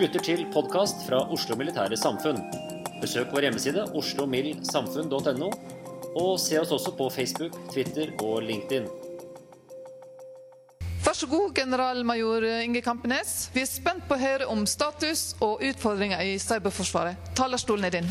Lytter 0.00 0.22
til 0.24 0.46
podkast 0.48 1.02
fra 1.04 1.18
Oslo 1.28 1.52
Militære 1.60 1.96
Samfunn. 1.98 2.38
Besøk 3.02 3.34
vår 3.34 3.44
hjemmeside 3.44 3.82
oslomildsamfunn.no, 3.98 5.50
og 6.16 6.30
se 6.40 6.56
oss 6.56 6.72
også 6.72 6.94
på 6.96 7.10
Facebook, 7.12 7.58
Twitter 7.68 8.14
og 8.24 8.40
LinkedIn. 8.46 8.88
Vær 11.04 11.18
så 11.18 11.28
god, 11.28 11.52
generalmajor 11.52 12.48
Inge 12.62 12.80
Kampenes. 12.80 13.50
Vi 13.52 13.60
er 13.60 13.68
spent 13.68 14.08
på 14.08 14.16
å 14.16 14.22
høre 14.22 14.48
om 14.48 14.64
status 14.64 15.34
og 15.44 15.60
utfordringer 15.68 16.24
i 16.24 16.38
cyberforsvaret. 16.40 17.20
Talerstolen 17.36 17.90
er 17.90 18.00
din. 18.00 18.08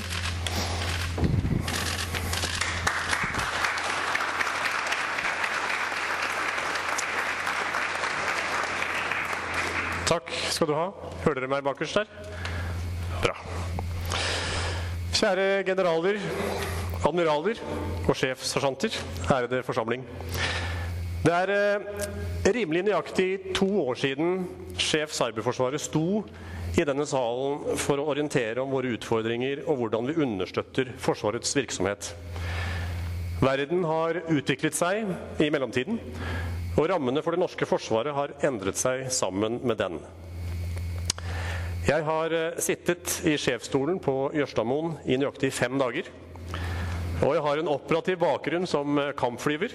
Takk 10.09 10.29
skal 10.59 10.67
du 10.67 10.75
ha. 10.75 10.89
Hører 11.23 11.37
dere 11.39 11.47
meg 11.47 11.63
bakerst 11.63 12.01
der? 12.01 12.09
Bra. 13.23 13.35
Kjære 15.15 15.45
generaler, 15.63 16.19
admiraler 17.07 17.61
og 18.03 18.11
sjefssersjanter. 18.19 18.97
ærede 19.31 19.61
forsamling. 19.63 20.03
Det 21.23 21.31
er 21.31 21.53
eh, 21.55 22.51
rimelig 22.51 22.83
nøyaktig 22.89 23.55
to 23.55 23.69
år 23.85 23.95
siden 24.03 24.43
sjef 24.75 25.15
Cyberforsvaret 25.15 25.79
sto 25.79 26.25
i 26.75 26.83
denne 26.83 27.07
salen 27.07 27.79
for 27.79 27.99
å 27.99 28.11
orientere 28.11 28.59
om 28.59 28.75
våre 28.75 28.91
utfordringer 28.99 29.63
og 29.65 29.79
hvordan 29.79 30.11
vi 30.11 30.19
understøtter 30.27 30.91
Forsvarets 30.99 31.55
virksomhet. 31.55 32.13
Verden 33.39 33.87
har 33.87 34.25
utviklet 34.27 34.75
seg 34.75 35.07
i 35.39 35.47
mellomtiden, 35.55 36.03
og 36.75 36.89
rammene 36.91 37.23
for 37.23 37.31
det 37.31 37.47
norske 37.47 37.67
forsvaret 37.67 38.11
har 38.11 38.35
endret 38.43 38.75
seg 38.75 39.07
sammen 39.07 39.61
med 39.63 39.79
den. 39.79 40.01
Jeg 41.89 42.03
har 42.05 42.33
eh, 42.37 42.57
sittet 42.61 43.15
i 43.25 43.31
sjefsstolen 43.39 43.97
på 44.03 44.13
Jørstadmoen 44.37 44.91
i 45.09 45.15
nøyaktig 45.17 45.49
fem 45.55 45.73
dager. 45.79 46.05
Og 47.25 47.31
jeg 47.33 47.41
har 47.41 47.61
en 47.61 47.71
operativ 47.71 48.19
bakgrunn 48.21 48.67
som 48.69 48.99
eh, 49.01 49.09
kampflyver. 49.17 49.73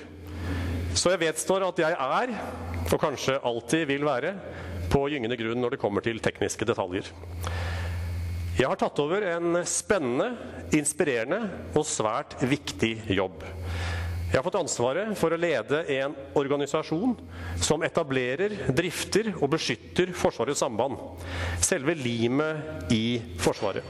Så 0.95 1.11
jeg 1.11 1.25
vedstår 1.25 1.65
at 1.67 1.81
jeg 1.83 1.97
er, 1.99 2.35
og 2.85 3.01
kanskje 3.03 3.41
alltid 3.43 3.89
vil 3.91 4.07
være, 4.07 4.31
på 4.93 5.01
gyngende 5.11 5.41
grunn 5.41 5.59
når 5.59 5.75
det 5.75 5.81
kommer 5.83 6.07
til 6.07 6.23
tekniske 6.23 6.69
detaljer. 6.71 7.11
Jeg 8.61 8.71
har 8.71 8.79
tatt 8.79 9.03
over 9.03 9.27
en 9.33 9.59
spennende, 9.67 10.37
inspirerende 10.77 11.41
og 11.75 11.83
svært 11.89 12.39
viktig 12.47 12.95
jobb. 13.17 13.43
Jeg 14.35 14.41
har 14.41 14.49
fått 14.49 14.57
ansvaret 14.59 15.13
for 15.15 15.31
å 15.31 15.37
lede 15.39 15.85
en 15.95 16.15
organisasjon 16.35 17.13
som 17.63 17.85
etablerer, 17.87 18.57
drifter 18.75 19.29
og 19.37 19.53
beskytter 19.53 20.11
Forsvarets 20.11 20.59
samband. 20.59 20.99
Selve 21.63 21.95
limet 21.95 22.91
i 22.91 23.21
Forsvaret. 23.39 23.87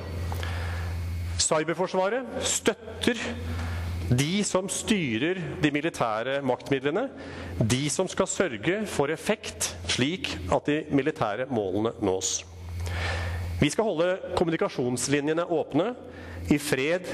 Cyberforsvaret 1.41 2.45
støtter 2.45 3.17
de 4.13 4.43
som 4.45 4.69
styrer 4.69 5.41
de 5.63 5.71
militære 5.73 6.37
maktmidlene. 6.45 7.07
De 7.57 7.81
som 7.89 8.05
skal 8.13 8.29
sørge 8.29 8.83
for 8.93 9.15
effekt, 9.17 9.71
slik 9.95 10.29
at 10.53 10.69
de 10.69 10.83
militære 10.93 11.49
målene 11.49 11.95
nås. 12.05 12.43
Vi 13.65 13.73
skal 13.73 13.89
holde 13.89 14.37
kommunikasjonslinjene 14.37 15.49
åpne 15.57 15.95
i 16.53 16.61
fred, 16.61 17.09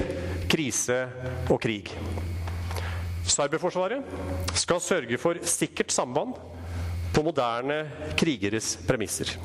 krise 0.51 1.05
og 1.47 1.63
krig. 1.63 1.95
Cyberforsvaret 3.27 4.55
skal 4.57 4.81
sørge 4.83 5.17
for 5.21 5.39
sikkert 5.45 5.93
samband 5.93 6.35
på 7.11 7.23
moderne 7.25 7.83
krigeres 8.17 8.77
premisser. 8.87 9.35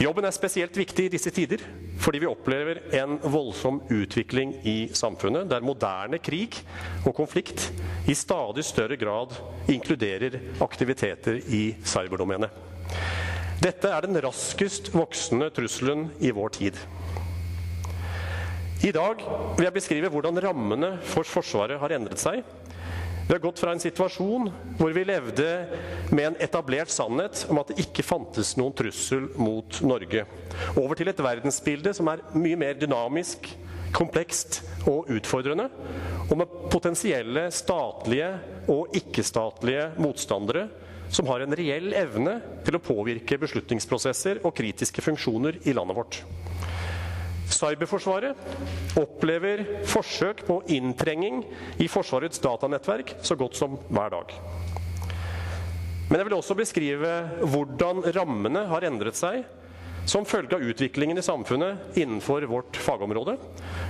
Jobben 0.00 0.26
er 0.26 0.34
spesielt 0.34 0.74
viktig 0.74 1.06
i 1.06 1.12
disse 1.12 1.30
tider 1.34 1.62
fordi 2.02 2.18
vi 2.24 2.28
opplever 2.28 2.80
en 2.98 3.16
voldsom 3.22 3.78
utvikling 3.94 4.56
i 4.66 4.88
samfunnet, 4.92 5.46
der 5.48 5.64
moderne 5.64 6.18
krig 6.18 6.58
og 7.06 7.14
konflikt 7.16 7.68
i 8.10 8.16
stadig 8.18 8.64
større 8.66 8.98
grad 9.00 9.36
inkluderer 9.70 10.36
aktiviteter 10.64 11.38
i 11.46 11.62
cyberdomenet. 11.86 12.50
Dette 13.62 13.88
er 13.88 14.04
den 14.04 14.18
raskest 14.20 14.90
voksende 14.92 15.48
trusselen 15.54 16.08
i 16.20 16.34
vår 16.34 16.52
tid. 16.58 16.80
I 18.84 18.90
dag 18.92 19.22
vil 19.56 19.64
jeg 19.64 19.72
beskrive 19.72 20.08
hvordan 20.12 20.36
rammene 20.44 20.90
for 21.08 21.24
Forsvaret 21.24 21.80
har 21.80 21.92
endret 21.96 22.20
seg. 22.20 22.42
Vi 23.24 23.32
har 23.32 23.40
gått 23.40 23.62
fra 23.62 23.72
en 23.72 23.80
situasjon 23.80 24.50
hvor 24.76 24.92
vi 24.92 25.06
levde 25.08 25.46
med 26.10 26.26
en 26.26 26.36
etablert 26.44 26.92
sannhet 26.92 27.46
om 27.48 27.62
at 27.62 27.72
det 27.72 27.86
ikke 27.86 28.04
fantes 28.04 28.52
noen 28.60 28.76
trussel 28.76 29.30
mot 29.40 29.78
Norge, 29.88 30.26
over 30.76 31.00
til 31.00 31.08
et 31.08 31.24
verdensbilde 31.24 31.94
som 31.96 32.12
er 32.12 32.20
mye 32.36 32.60
mer 32.60 32.76
dynamisk, 32.76 33.48
komplekst 33.96 34.60
og 34.90 35.08
utfordrende, 35.16 35.70
og 36.28 36.36
med 36.42 36.56
potensielle 36.68 37.46
statlige 37.56 38.34
og 38.68 38.92
ikke-statlige 39.00 39.94
motstandere 39.96 40.68
som 41.08 41.32
har 41.32 41.46
en 41.46 41.56
reell 41.56 41.94
evne 41.96 42.36
til 42.66 42.76
å 42.76 42.84
påvirke 42.84 43.40
beslutningsprosesser 43.40 44.44
og 44.44 44.52
kritiske 44.60 45.04
funksjoner 45.08 45.62
i 45.64 45.72
landet 45.72 45.96
vårt. 45.96 46.20
Cyberforsvaret 47.54 48.98
opplever 48.98 49.64
forsøk 49.88 50.42
på 50.48 50.60
inntrenging 50.74 51.42
i 51.82 51.88
Forsvarets 51.90 52.42
datanettverk 52.42 53.16
så 53.24 53.36
godt 53.38 53.58
som 53.58 53.78
hver 53.88 54.14
dag. 54.14 54.34
Men 56.10 56.20
jeg 56.20 56.28
vil 56.28 56.36
også 56.36 56.56
beskrive 56.58 57.12
hvordan 57.48 58.02
rammene 58.16 58.66
har 58.70 58.86
endret 58.86 59.16
seg 59.18 59.44
som 60.08 60.26
følge 60.28 60.58
av 60.58 60.64
utviklingen 60.68 61.16
i 61.16 61.24
samfunnet 61.24 61.96
innenfor 61.96 62.44
vårt 62.50 62.76
fagområde, 62.76 63.38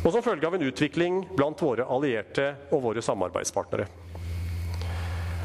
og 0.04 0.10
som 0.14 0.22
følge 0.22 0.46
av 0.46 0.54
en 0.54 0.66
utvikling 0.68 1.24
blant 1.34 1.58
våre 1.64 1.88
allierte 1.90 2.52
og 2.70 2.84
våre 2.86 3.02
samarbeidspartnere. 3.02 3.88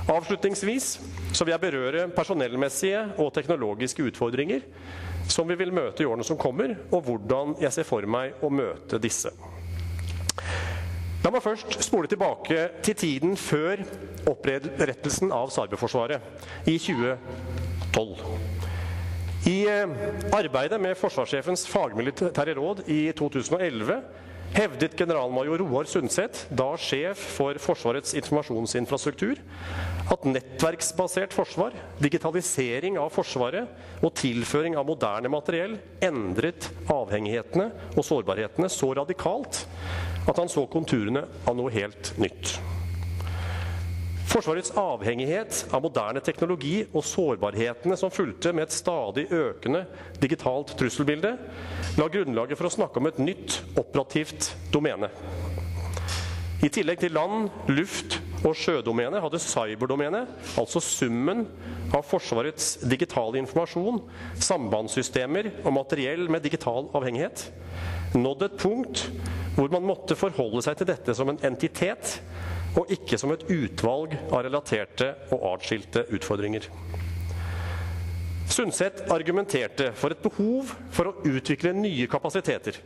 Avslutningsvis 0.10 0.86
så 1.34 1.46
vil 1.46 1.54
jeg 1.54 1.62
berøre 1.62 2.08
personellmessige 2.14 3.02
og 3.22 3.34
teknologiske 3.34 4.06
utfordringer 4.10 4.64
som 5.30 5.48
vi 5.48 5.58
vil 5.60 5.74
møte 5.76 6.04
i 6.04 6.10
årene 6.10 6.26
som 6.26 6.40
kommer, 6.40 6.76
og 6.92 7.06
hvordan 7.06 7.56
jeg 7.62 7.74
ser 7.76 7.88
for 7.88 8.06
meg 8.10 8.42
å 8.44 8.50
møte 8.54 9.00
disse. 9.02 9.32
La 11.20 11.32
meg 11.34 11.44
først 11.44 11.82
spole 11.84 12.08
tilbake 12.08 12.70
til 12.86 12.96
tiden 12.96 13.36
før 13.38 13.82
opprettelsen 14.32 15.34
av 15.36 15.52
Cyberforsvaret 15.52 16.70
i 16.72 16.78
2012. 16.80 18.24
I 19.50 19.58
eh, 19.72 19.92
arbeidet 20.36 20.80
med 20.82 20.98
forsvarssjefens 21.00 21.66
fagmilitære 21.72 22.56
råd 22.58 22.86
i 22.92 23.02
2011 23.16 24.00
hevdet 24.56 24.96
generalmajor 24.98 25.62
Roar 25.64 25.88
Sundset, 25.90 26.46
da 26.50 26.72
sjef 26.80 27.22
for 27.38 27.60
Forsvarets 27.62 28.16
informasjonsinfrastruktur, 28.20 29.42
at 30.10 30.26
nettverksbasert 30.26 31.36
forsvar, 31.36 31.76
digitalisering 32.02 32.98
av 33.02 33.12
Forsvaret 33.14 34.04
og 34.04 34.14
tilføring 34.18 34.78
av 34.80 34.88
moderne 34.90 35.32
materiell 35.32 35.78
endret 36.06 36.72
avhengighetene 36.90 37.70
og 37.96 38.06
sårbarhetene 38.06 38.72
så 38.74 38.94
radikalt 38.98 39.64
at 40.30 40.38
han 40.38 40.52
så 40.52 40.66
konturene 40.72 41.26
av 41.46 41.58
noe 41.58 41.74
helt 41.74 42.14
nytt. 42.22 42.58
Forsvarets 44.30 44.72
avhengighet 44.78 45.64
av 45.74 45.82
moderne 45.82 46.22
teknologi 46.22 46.84
og 46.92 47.02
sårbarhetene 47.02 47.96
som 47.98 48.12
fulgte 48.14 48.52
med 48.54 48.68
et 48.68 48.76
stadig 48.76 49.24
økende 49.34 49.88
digitalt 50.22 50.76
trusselbilde, 50.78 51.32
la 51.98 52.08
grunnlaget 52.14 52.60
for 52.60 52.70
å 52.70 52.74
snakke 52.76 53.02
om 53.02 53.10
et 53.10 53.18
nytt 53.24 53.56
operativt 53.74 54.52
domene. 54.70 55.10
I 56.62 56.70
tillegg 56.70 57.02
til 57.02 57.16
land-, 57.16 57.50
luft- 57.72 58.20
og 58.46 58.54
sjødomene 58.56 59.20
hadde 59.20 59.42
cyberdomenet, 59.42 60.30
altså 60.62 60.80
summen 60.84 61.48
av 61.90 62.06
Forsvarets 62.08 62.78
digitale 62.86 63.42
informasjon, 63.42 63.98
sambandssystemer 64.40 65.50
og 65.64 65.74
materiell 65.76 66.30
med 66.32 66.46
digital 66.46 66.88
avhengighet, 66.96 67.48
nådd 68.14 68.46
et 68.46 68.62
punkt 68.62 69.08
hvor 69.58 69.74
man 69.74 69.90
måtte 69.90 70.16
forholde 70.16 70.62
seg 70.64 70.78
til 70.80 70.92
dette 70.92 71.18
som 71.18 71.34
en 71.34 71.42
entitet, 71.50 72.20
og 72.78 72.92
ikke 72.94 73.18
som 73.20 73.34
et 73.34 73.46
utvalg 73.50 74.16
av 74.30 74.44
relaterte 74.46 75.14
og 75.34 75.46
atskilte 75.56 76.06
utfordringer. 76.16 76.68
Sundset 78.50 79.04
argumenterte 79.14 79.92
for 79.98 80.14
et 80.14 80.24
behov 80.24 80.72
for 80.94 81.10
å 81.10 81.18
utvikle 81.30 81.74
nye 81.78 82.08
kapasiteter. 82.10 82.80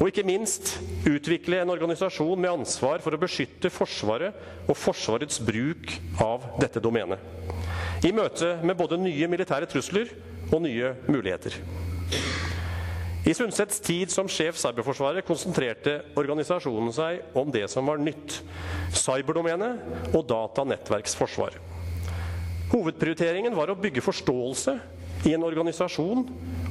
Og 0.00 0.08
ikke 0.08 0.24
minst 0.26 0.74
utvikle 1.06 1.60
en 1.62 1.70
organisasjon 1.70 2.40
med 2.40 2.50
ansvar 2.50 3.02
for 3.04 3.14
å 3.14 3.20
beskytte 3.22 3.70
Forsvaret 3.70 4.66
og 4.66 4.78
Forsvarets 4.78 5.38
bruk 5.44 5.92
av 6.22 6.48
dette 6.62 6.82
domenet. 6.82 7.20
I 8.02 8.10
møte 8.10 8.56
med 8.66 8.78
både 8.78 8.98
nye 8.98 9.28
militære 9.30 9.68
trusler 9.70 10.10
og 10.50 10.64
nye 10.64 10.96
muligheter. 11.06 11.54
I 13.22 13.30
Sundsets 13.38 13.78
tid 13.78 14.10
som 14.10 14.26
sjef 14.26 14.56
Cyberforsvaret 14.58 15.22
konsentrerte 15.22 16.00
organisasjonen 16.18 16.90
seg 16.90 17.36
om 17.38 17.52
det 17.54 17.68
som 17.70 17.86
var 17.86 18.00
nytt. 18.02 18.40
Cyberdomenet 18.98 20.10
og 20.10 20.24
datanettverksforsvar. 20.26 21.54
Hovedprioriteringen 22.72 23.54
var 23.54 23.70
å 23.70 23.78
bygge 23.78 24.02
forståelse 24.02 24.74
i 25.28 25.36
en 25.36 25.46
organisasjon 25.46 26.26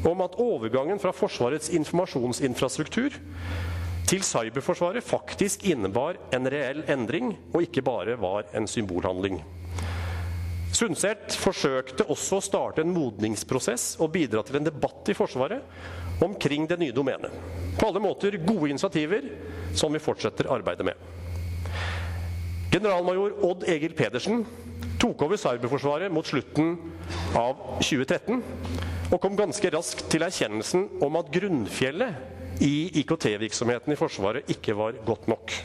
om 0.09 0.25
at 0.25 0.36
overgangen 0.44 1.00
fra 1.00 1.13
Forsvarets 1.15 1.71
informasjonsinfrastruktur 1.77 3.15
til 4.12 4.27
Cyberforsvaret 4.27 5.07
faktisk 5.07 5.63
innebar 5.71 6.19
en 6.36 6.51
reell 6.51 6.83
endring, 6.92 7.31
og 7.56 7.63
ikke 7.63 7.86
bare 7.86 8.19
var 8.19 8.51
en 8.51 8.68
symbolhandling. 8.68 9.39
Sundset 10.75 11.31
forsøkte 11.39 12.09
også 12.12 12.42
å 12.42 12.44
starte 12.44 12.83
en 12.83 12.92
modningsprosess 12.92 13.94
og 14.03 14.12
bidra 14.18 14.44
til 14.44 14.59
en 14.59 14.68
debatt 14.68 15.07
i 15.12 15.15
Forsvaret 15.15 15.63
omkring 16.26 16.68
det 16.68 16.78
nye 16.80 16.96
domenet. 16.96 17.32
På 17.80 17.88
alle 17.90 18.02
måter 18.04 18.38
gode 18.46 18.70
initiativer 18.70 19.26
som 19.76 19.94
vi 19.94 20.00
fortsetter 20.04 20.50
arbeidet 20.52 20.86
med. 20.86 20.94
Generalmajor 22.72 23.34
Odd 23.46 23.66
Egil 23.68 23.96
Pedersen 23.98 24.46
tok 25.02 25.26
over 25.26 25.40
Cyberforsvaret 25.40 26.14
mot 26.14 26.28
slutten 26.28 26.78
av 27.36 27.58
2013 27.82 28.44
og 29.12 29.20
kom 29.20 29.36
ganske 29.36 29.72
raskt 29.74 30.06
til 30.12 30.24
erkjennelsen 30.24 30.88
om 31.04 31.18
at 31.20 31.32
grunnfjellet 31.34 32.62
i 32.64 33.02
IKT-virksomheten 33.02 33.92
i 33.92 34.00
Forsvaret 34.00 34.52
ikke 34.54 34.76
var 34.78 34.96
godt 35.06 35.28
nok. 35.32 35.56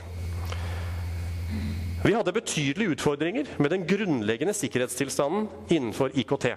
Vi 2.07 2.15
hadde 2.15 2.33
betydelige 2.33 2.97
utfordringer 2.97 3.49
med 3.59 3.73
den 3.73 3.85
grunnleggende 3.89 4.55
sikkerhetstilstanden 4.55 5.49
innenfor 5.71 6.15
IKT. 6.15 6.53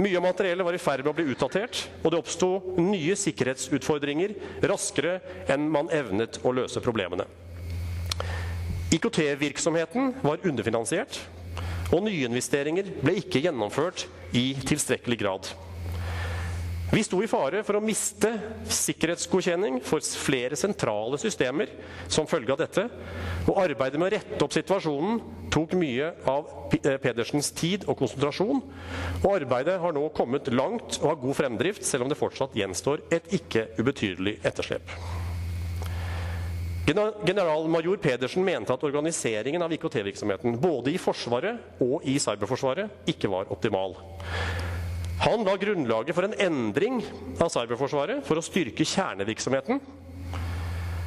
Mye 0.00 0.16
av 0.16 0.24
materiellet 0.24 0.64
var 0.64 0.74
i 0.76 0.80
ferd 0.80 1.02
med 1.04 1.12
å 1.12 1.16
bli 1.18 1.26
utdatert, 1.34 1.82
og 2.00 2.12
det 2.12 2.20
oppsto 2.22 2.48
nye 2.80 3.16
sikkerhetsutfordringer 3.18 4.34
raskere 4.70 5.18
enn 5.52 5.68
man 5.72 5.90
evnet 5.92 6.40
å 6.46 6.52
løse 6.56 6.80
problemene. 6.84 7.26
IKT-virksomheten 8.92 10.14
var 10.24 10.42
underfinansiert, 10.48 11.20
og 11.92 12.06
nyinvesteringer 12.06 12.88
ble 13.02 13.18
ikke 13.20 13.42
gjennomført 13.44 14.06
i 14.36 14.52
tilstrekkelig 14.64 15.20
grad. 15.20 15.52
Vi 16.92 17.00
sto 17.00 17.22
i 17.24 17.28
fare 17.30 17.62
for 17.64 17.78
å 17.78 17.80
miste 17.80 18.28
sikkerhetsgodkjenning 18.68 19.78
for 19.80 20.04
flere 20.04 20.58
sentrale 20.60 21.16
systemer 21.16 21.70
som 22.04 22.26
følge 22.28 22.52
av 22.52 22.58
dette, 22.60 22.82
og 23.46 23.60
arbeidet 23.62 23.96
med 23.96 24.10
å 24.10 24.12
rette 24.12 24.44
opp 24.44 24.52
situasjonen 24.52 25.22
tok 25.54 25.72
mye 25.80 26.10
av 26.28 26.50
eh, 26.76 26.98
Pedersens 27.00 27.48
tid 27.56 27.86
og 27.88 27.96
konsentrasjon. 28.02 28.60
Og 29.22 29.28
arbeidet 29.30 29.78
har 29.80 29.96
nå 29.96 30.02
kommet 30.12 30.50
langt 30.52 30.98
og 31.00 31.06
har 31.14 31.16
god 31.22 31.38
fremdrift, 31.38 31.86
selv 31.88 32.04
om 32.04 32.12
det 32.12 32.18
fortsatt 32.20 32.58
gjenstår 32.60 33.06
et 33.16 33.32
ikke 33.40 33.70
ubetydelig 33.80 34.36
etterslep. 34.44 34.92
Generalmajor 36.84 38.02
Pedersen 38.04 38.44
mente 38.44 38.74
at 38.74 38.84
organiseringen 38.84 39.64
av 39.64 39.72
IKT-virksomheten 39.72 40.60
både 40.60 40.92
i 40.92 41.00
Forsvaret 41.00 41.80
og 41.80 42.04
i 42.04 42.18
Cyberforsvaret 42.20 43.08
ikke 43.08 43.32
var 43.32 43.48
optimal. 43.54 43.96
Han 45.22 45.44
la 45.46 45.54
grunnlaget 45.56 46.16
for 46.16 46.26
en 46.26 46.38
endring 46.42 46.96
av 47.38 47.50
Cyberforsvaret 47.54 48.24
for 48.26 48.40
å 48.40 48.42
styrke 48.42 48.86
kjernevirksomheten 48.86 49.78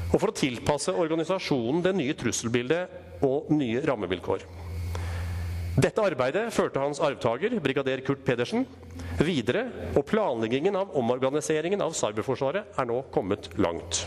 og 0.05 0.21
for 0.21 0.31
å 0.31 0.35
tilpasse 0.37 0.93
organisasjonen 0.95 1.81
det 1.83 1.91
nye 1.97 2.15
trusselbildet 2.15 3.23
og 3.25 3.49
nye 3.51 3.81
rammevilkår. 3.83 4.45
Dette 5.75 5.99
arbeidet 6.07 6.45
førte 6.55 6.79
hans 6.79 7.01
arvtaker, 7.03 7.57
brigader 7.59 7.99
Kurt 8.07 8.21
Pedersen, 8.23 8.63
videre, 9.19 9.65
og 9.91 10.05
planleggingen 10.07 10.77
av 10.79 10.95
omorganiseringen 10.95 11.83
av 11.83 11.91
Cyberforsvaret 11.99 12.79
er 12.79 12.87
nå 12.87 13.01
kommet 13.11 13.51
langt. 13.59 14.05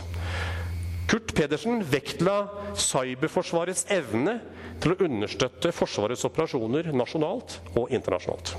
Kurt 1.09 1.35
Pedersen 1.37 1.83
vektla 1.85 2.39
Cyberforsvarets 2.73 3.85
evne 3.93 4.39
til 4.81 4.95
å 4.95 5.01
understøtte 5.05 5.69
Forsvarets 5.75 6.25
operasjoner 6.25 6.89
nasjonalt 6.97 7.59
og 7.75 7.93
internasjonalt. 7.93 8.55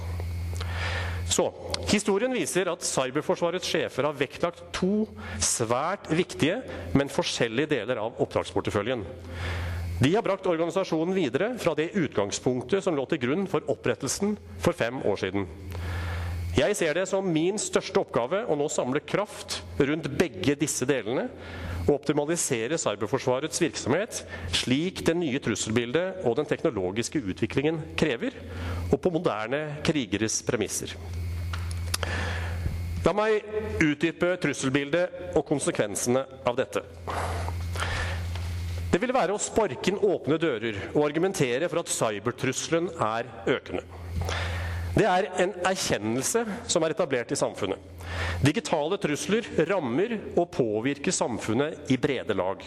Så, 1.30 1.46
Historien 1.90 2.32
viser 2.34 2.68
at 2.70 2.84
Cyberforsvarets 2.86 3.66
sjefer 3.66 4.06
har 4.06 4.18
vektlagt 4.18 4.60
to 4.76 5.06
svært 5.42 6.10
viktige, 6.12 6.60
men 6.94 7.10
forskjellige 7.10 7.72
deler 7.72 7.98
av 8.02 8.20
oppdragsporteføljen. 8.22 9.02
De 10.00 10.12
har 10.14 10.24
brakt 10.24 10.46
organisasjonen 10.48 11.12
videre 11.16 11.50
fra 11.60 11.74
det 11.76 11.90
utgangspunktet 11.98 12.84
som 12.84 12.96
lå 12.96 13.04
til 13.10 13.20
grunn 13.20 13.48
for 13.50 13.66
opprettelsen 13.68 14.36
for 14.62 14.76
fem 14.76 15.02
år 15.04 15.18
siden. 15.20 15.48
Jeg 16.56 16.74
ser 16.78 16.96
det 16.96 17.04
som 17.06 17.26
min 17.30 17.60
største 17.62 18.00
oppgave 18.00 18.40
å 18.50 18.56
nå 18.58 18.66
samle 18.72 19.02
kraft 19.06 19.60
rundt 19.78 20.08
begge 20.18 20.56
disse 20.58 20.86
delene 20.88 21.28
og 21.84 21.94
optimalisere 21.94 22.78
Cyberforsvarets 22.80 23.62
virksomhet 23.62 24.22
slik 24.56 25.04
det 25.06 25.14
nye 25.18 25.40
trusselbildet 25.42 26.24
og 26.26 26.38
den 26.40 26.50
teknologiske 26.50 27.22
utviklingen 27.22 27.80
krever, 27.98 28.34
og 28.90 28.98
på 29.02 29.14
moderne 29.14 29.62
krigeres 29.86 30.40
premisser. 30.46 30.96
La 33.04 33.14
meg 33.16 33.40
utdype 33.80 34.34
trusselbildet 34.42 35.36
og 35.38 35.44
konsekvensene 35.48 36.26
av 36.46 36.58
dette. 36.58 36.82
Det 38.90 38.98
ville 38.98 39.14
være 39.14 39.36
å 39.36 39.40
sparke 39.40 39.92
inn 39.92 40.02
åpne 40.02 40.36
dører 40.42 40.76
og 40.90 41.04
argumentere 41.06 41.68
for 41.70 41.80
at 41.80 41.92
cybertrusselen 41.94 42.90
er 43.06 43.28
økende. 43.54 43.84
Det 44.90 45.06
er 45.06 45.28
en 45.38 45.52
erkjennelse 45.70 46.42
som 46.68 46.82
er 46.82 46.92
etablert 46.96 47.30
i 47.30 47.38
samfunnet. 47.38 47.78
Digitale 48.42 48.98
trusler 49.00 49.46
rammer 49.70 50.16
og 50.34 50.50
påvirker 50.56 51.14
samfunnet 51.14 51.92
i 51.94 51.98
brede 52.00 52.34
lag. 52.34 52.64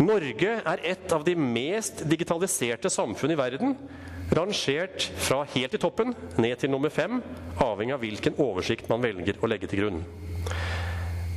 Norge 0.00 0.54
er 0.64 0.84
et 0.88 1.12
av 1.12 1.26
de 1.26 1.34
mest 1.36 2.00
digitaliserte 2.08 2.88
samfunn 2.88 3.34
i 3.34 3.38
verden, 3.38 3.76
rangert 4.30 5.10
fra 5.16 5.42
helt 5.54 5.74
i 5.74 5.80
toppen 5.80 6.14
ned 6.38 6.58
til 6.60 6.70
nummer 6.70 6.92
fem, 6.92 7.18
avhengig 7.58 7.96
av 7.96 8.02
hvilken 8.04 8.38
oversikt 8.42 8.90
man 8.90 9.02
velger 9.02 9.40
å 9.42 9.50
legge 9.50 9.70
til 9.70 9.84
grunn. 9.84 10.02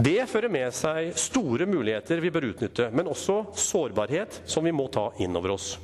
Det 0.03 0.23
fører 0.29 0.49
med 0.49 0.73
seg 0.73 1.11
store 1.21 1.67
muligheter 1.69 2.21
vi 2.21 2.31
bør 2.33 2.49
utnytte, 2.49 2.89
men 2.93 3.09
også 3.09 3.43
sårbarhet 3.57 4.41
som 4.49 4.65
vi 4.65 4.73
må 4.73 4.87
ta 4.93 5.11
inn 5.21 5.37
over 5.37 5.53
oss. 5.53 5.75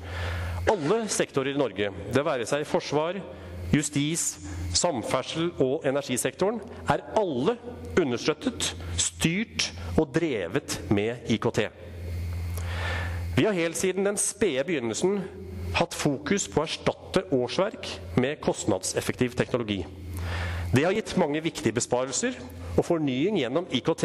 Alle 0.69 1.03
sektorer 1.09 1.53
i 1.53 1.59
Norge, 1.59 1.91
det 2.13 2.25
være 2.25 2.47
seg 2.49 2.65
forsvar, 2.67 3.19
justis, 3.73 4.39
samferdsel 4.77 5.51
og 5.61 5.85
energisektoren, 5.87 6.57
er 6.89 7.05
alle 7.17 7.55
understøttet, 8.01 8.71
styrt 8.97 9.69
og 9.95 10.09
drevet 10.13 10.79
med 10.93 11.29
IKT. 11.29 11.61
Vi 13.37 13.45
har 13.45 13.55
helt 13.55 13.77
siden 13.77 14.09
den 14.09 14.17
spede 14.19 14.65
begynnelsen 14.67 15.21
hatt 15.77 15.95
fokus 15.95 16.47
på 16.49 16.61
å 16.61 16.65
erstatte 16.67 17.25
årsverk 17.35 17.89
med 18.19 18.39
kostnadseffektiv 18.43 19.35
teknologi. 19.37 19.83
Det 20.73 20.85
har 20.85 20.93
gitt 20.93 21.15
mange 21.17 21.41
viktige 21.41 21.73
besparelser, 21.73 22.35
og 22.77 22.85
fornying 22.85 23.39
gjennom 23.41 23.67
IKT 23.73 24.03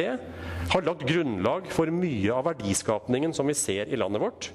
har 0.72 0.86
lagt 0.86 1.04
grunnlag 1.06 1.68
for 1.72 1.90
mye 1.92 2.32
av 2.32 2.46
verdiskapningen 2.48 3.34
som 3.36 3.46
vi 3.48 3.56
ser 3.58 3.92
i 3.92 3.98
landet 4.00 4.22
vårt. 4.22 4.48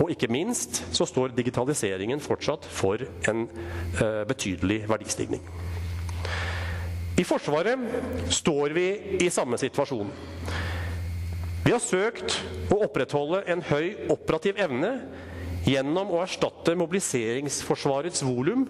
Og 0.00 0.14
ikke 0.14 0.30
minst 0.32 0.84
så 0.96 1.04
står 1.04 1.34
digitaliseringen 1.36 2.22
fortsatt 2.24 2.64
for 2.64 3.02
en 3.28 3.42
eh, 4.00 4.22
betydelig 4.28 4.84
verdistigning. 4.88 5.42
I 7.20 7.26
Forsvaret 7.26 8.30
står 8.32 8.72
vi 8.72 8.86
i 9.20 9.28
samme 9.34 9.58
situasjon. 9.60 10.08
Vi 11.66 11.74
har 11.74 11.82
søkt 11.84 12.38
å 12.72 12.78
opprettholde 12.86 13.42
en 13.52 13.60
høy 13.68 14.06
operativ 14.14 14.56
evne 14.62 14.94
gjennom 15.66 16.12
å 16.14 16.22
erstatte 16.24 16.76
mobiliseringsforsvarets 16.78 18.24
volum 18.26 18.66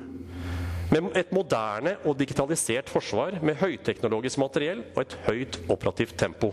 med 0.91 1.13
et 1.19 1.31
moderne 1.35 1.95
og 2.05 2.17
digitalisert 2.19 2.91
forsvar 2.91 3.39
med 3.47 3.61
høyteknologisk 3.61 4.41
materiell 4.43 4.83
og 4.95 5.05
et 5.05 5.19
høyt 5.29 5.61
operativt 5.71 6.17
tempo. 6.19 6.51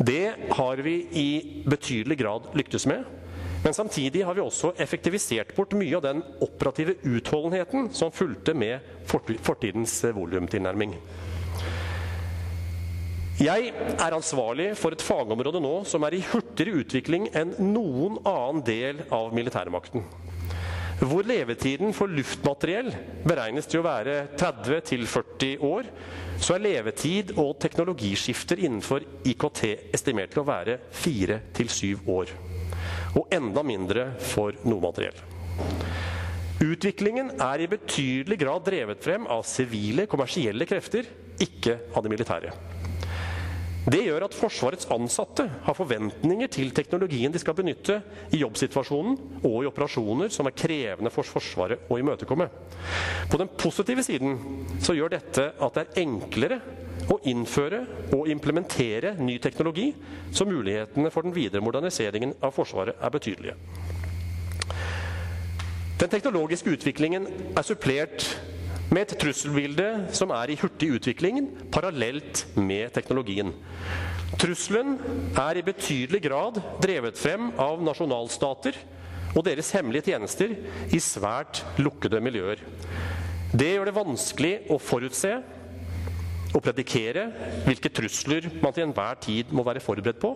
Det 0.00 0.52
har 0.56 0.80
vi 0.84 0.94
i 1.12 1.30
betydelig 1.68 2.20
grad 2.22 2.52
lyktes 2.56 2.86
med. 2.88 3.04
Men 3.60 3.74
samtidig 3.76 4.22
har 4.24 4.34
vi 4.34 4.40
også 4.40 4.70
effektivisert 4.80 5.50
bort 5.56 5.74
mye 5.76 5.98
av 5.98 6.06
den 6.06 6.22
operative 6.40 6.94
utholdenheten 7.04 7.90
som 7.92 8.14
fulgte 8.14 8.54
med 8.56 8.80
fortidens 9.10 9.98
volumtilnærming. 10.16 10.94
Jeg 13.40 13.70
er 13.72 14.12
ansvarlig 14.12 14.74
for 14.76 14.92
et 14.92 15.00
fagområde 15.00 15.62
nå 15.64 15.78
som 15.88 16.04
er 16.04 16.18
i 16.18 16.24
hurtigere 16.28 16.82
utvikling 16.82 17.30
enn 17.32 17.54
noen 17.70 18.18
annen 18.28 18.60
del 18.66 18.98
av 19.16 19.30
militærmakten. 19.32 20.04
Hvor 21.00 21.24
levetiden 21.24 21.94
for 21.96 22.12
luftmateriell 22.12 22.90
beregnes 23.24 23.64
til 23.70 23.80
å 23.80 23.86
være 23.86 24.16
30-40 24.36 25.64
år, 25.64 25.88
så 26.36 26.58
er 26.58 26.64
levetid 26.66 27.32
og 27.40 27.54
teknologiskifter 27.64 28.60
innenfor 28.60 29.06
IKT 29.32 29.62
estimert 29.96 30.34
til 30.34 30.42
å 30.42 30.48
være 30.50 30.76
4-7 31.00 32.04
år 32.12 32.34
og 33.16 33.32
enda 33.34 33.64
mindre 33.66 34.04
for 34.20 34.54
noe 34.68 34.84
materiell. 34.84 35.16
Utviklingen 36.60 37.32
er 37.40 37.64
i 37.64 37.70
betydelig 37.72 38.36
grad 38.44 38.68
drevet 38.68 39.00
frem 39.00 39.24
av 39.32 39.46
sivile, 39.48 40.04
kommersielle 40.04 40.68
krefter, 40.68 41.08
ikke 41.40 41.78
av 41.96 42.04
det 42.04 42.12
militære. 42.12 42.52
Det 43.88 44.02
gjør 44.04 44.26
at 44.26 44.34
Forsvarets 44.36 44.88
ansatte 44.92 45.46
har 45.64 45.76
forventninger 45.76 46.50
til 46.52 46.68
teknologien 46.76 47.32
de 47.32 47.40
skal 47.40 47.56
benytte 47.56 47.96
i 48.34 48.42
jobbsituasjonen 48.42 49.16
og 49.40 49.62
i 49.62 49.68
operasjoner 49.70 50.28
som 50.34 50.48
er 50.50 50.56
krevende 50.56 51.12
for 51.14 51.24
Forsvaret 51.24 51.88
å 51.88 51.96
imøtekomme. 51.96 52.50
På 53.32 53.40
den 53.40 53.48
positive 53.56 54.04
siden 54.04 54.36
så 54.84 54.92
gjør 54.98 55.14
dette 55.16 55.46
at 55.56 55.78
det 55.78 55.86
er 55.86 56.02
enklere 56.04 56.60
å 57.10 57.16
innføre 57.32 57.80
og 58.12 58.28
implementere 58.28 59.14
ny 59.18 59.38
teknologi, 59.40 59.88
så 60.30 60.44
mulighetene 60.44 61.10
for 61.10 61.24
den 61.24 61.34
videre 61.34 61.64
moderniseringen 61.64 62.36
av 62.44 62.52
Forsvaret 62.54 63.00
er 63.00 63.16
betydelige. 63.16 63.56
Den 66.00 66.12
teknologiske 66.12 66.76
utviklingen 66.76 67.26
er 67.56 67.64
supplert 67.64 68.28
med 68.90 69.04
et 69.04 69.16
trusselbilde 69.22 69.86
som 70.16 70.32
er 70.34 70.50
i 70.50 70.58
hurtig 70.58 70.90
utvikling 70.96 71.44
parallelt 71.72 72.44
med 72.58 72.90
teknologien. 72.94 73.52
Trusselen 74.40 74.96
er 75.38 75.58
i 75.58 75.66
betydelig 75.66 76.22
grad 76.26 76.58
drevet 76.82 77.18
frem 77.18 77.50
av 77.60 77.82
nasjonalstater 77.86 78.78
og 79.30 79.44
deres 79.46 79.70
hemmelige 79.76 80.10
tjenester 80.10 80.56
i 80.90 81.00
svært 81.02 81.62
lukkede 81.78 82.20
miljøer. 82.22 82.62
Det 83.50 83.72
gjør 83.72 83.90
det 83.90 83.96
vanskelig 83.96 84.52
å 84.70 84.78
forutse 84.82 85.32
og 86.50 86.62
predikere 86.64 87.28
hvilke 87.66 87.92
trusler 87.94 88.48
man 88.62 88.74
til 88.74 88.88
enhver 88.88 89.18
tid 89.22 89.52
må 89.54 89.62
være 89.66 89.82
forberedt 89.82 90.22
på. 90.22 90.34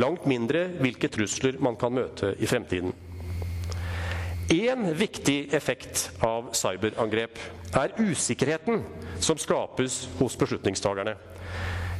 Langt 0.00 0.28
mindre 0.28 0.66
hvilke 0.80 1.08
trusler 1.12 1.56
man 1.64 1.76
kan 1.80 1.94
møte 1.96 2.34
i 2.36 2.48
fremtiden. 2.48 2.92
En 4.48 4.86
viktig 4.96 5.50
effekt 5.52 6.06
av 6.24 6.46
cyberangrep 6.56 7.36
er 7.76 7.92
usikkerheten 8.00 8.80
som 9.20 9.36
skapes 9.36 10.06
hos 10.16 10.36
beslutningstagerne. 10.40 11.18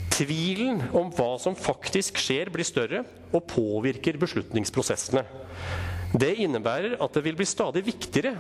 Tvilen 0.09 0.81
om 0.97 1.11
hva 1.13 1.35
som 1.43 1.53
faktisk 1.59 2.17
skjer, 2.17 2.49
blir 2.49 2.65
større 2.65 3.03
og 3.37 3.45
påvirker 3.53 4.17
beslutningsprosessene. 4.17 5.27
Det 6.17 6.33
innebærer 6.41 6.97
at 7.05 7.13
det 7.13 7.27
vil 7.27 7.37
bli 7.37 7.45
stadig 7.45 7.85
viktigere 7.85 8.33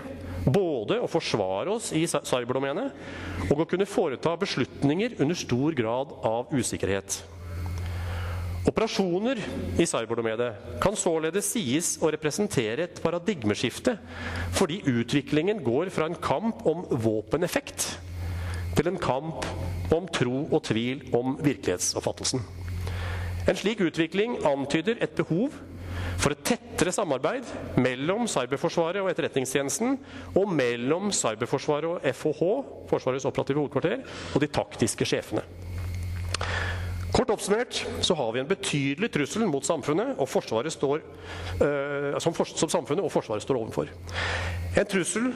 både 0.48 1.02
å 1.04 1.10
forsvare 1.10 1.76
oss 1.76 1.92
i 1.92 2.06
cyberdomenet 2.08 3.50
og 3.52 3.60
å 3.60 3.68
kunne 3.68 3.84
foreta 3.84 4.32
beslutninger 4.40 5.18
under 5.20 5.36
stor 5.36 5.76
grad 5.76 6.16
av 6.24 6.48
usikkerhet. 6.56 7.20
Operasjoner 8.68 9.38
i 9.80 9.86
cyberdomenet 9.88 10.80
kan 10.82 10.96
således 10.98 11.46
sies 11.54 11.94
å 12.04 12.10
representere 12.12 12.84
et 12.84 13.00
paradigmeskifte, 13.00 13.94
fordi 14.56 14.82
utviklingen 14.90 15.62
går 15.64 15.88
fra 15.94 16.08
en 16.10 16.18
kamp 16.20 16.66
om 16.68 16.84
våpeneffekt 16.90 17.86
til 18.76 18.90
en 18.90 19.00
kamp 19.00 19.46
om 19.94 20.08
tro 20.12 20.42
og 20.52 20.60
tvil 20.68 21.06
om 21.16 21.38
virkelighetsoppfattelsen. 21.40 22.44
En 23.48 23.56
slik 23.56 23.80
utvikling 23.80 24.36
antyder 24.46 25.00
et 25.00 25.16
behov 25.16 25.56
for 26.18 26.34
et 26.34 26.42
tettere 26.44 26.92
samarbeid 26.92 27.46
mellom 27.80 28.26
Cyberforsvaret 28.28 29.00
og 29.00 29.08
Etterretningstjenesten, 29.12 29.96
og 30.36 30.52
mellom 30.52 31.12
Cyberforsvaret 31.14 31.88
og 31.88 32.18
FOH, 32.20 32.42
Forsvarets 32.90 33.26
operative 33.28 33.62
hovedkvarter, 33.62 34.04
og 34.34 34.42
de 34.42 34.50
taktiske 34.52 35.08
sjefene. 35.08 35.46
Kort 37.18 37.30
oppsummert 37.34 37.86
så 38.00 38.14
har 38.14 38.32
vi 38.32 38.38
en 38.38 38.46
betydelig 38.46 39.08
trussel 39.10 39.42
mot 39.50 39.64
samfunnet 39.66 40.20
og 40.22 40.28
Forsvaret 40.30 40.70
står, 40.70 41.00
uh, 41.58 42.14
som, 42.22 42.30
for, 42.30 42.46
som, 42.46 42.70
samfunnet 42.70 43.02
og 43.02 43.10
Forsvaret 43.10 43.42
står 43.42 43.58
overfor. 43.58 43.88
En 44.78 44.86
trussel 44.86 45.32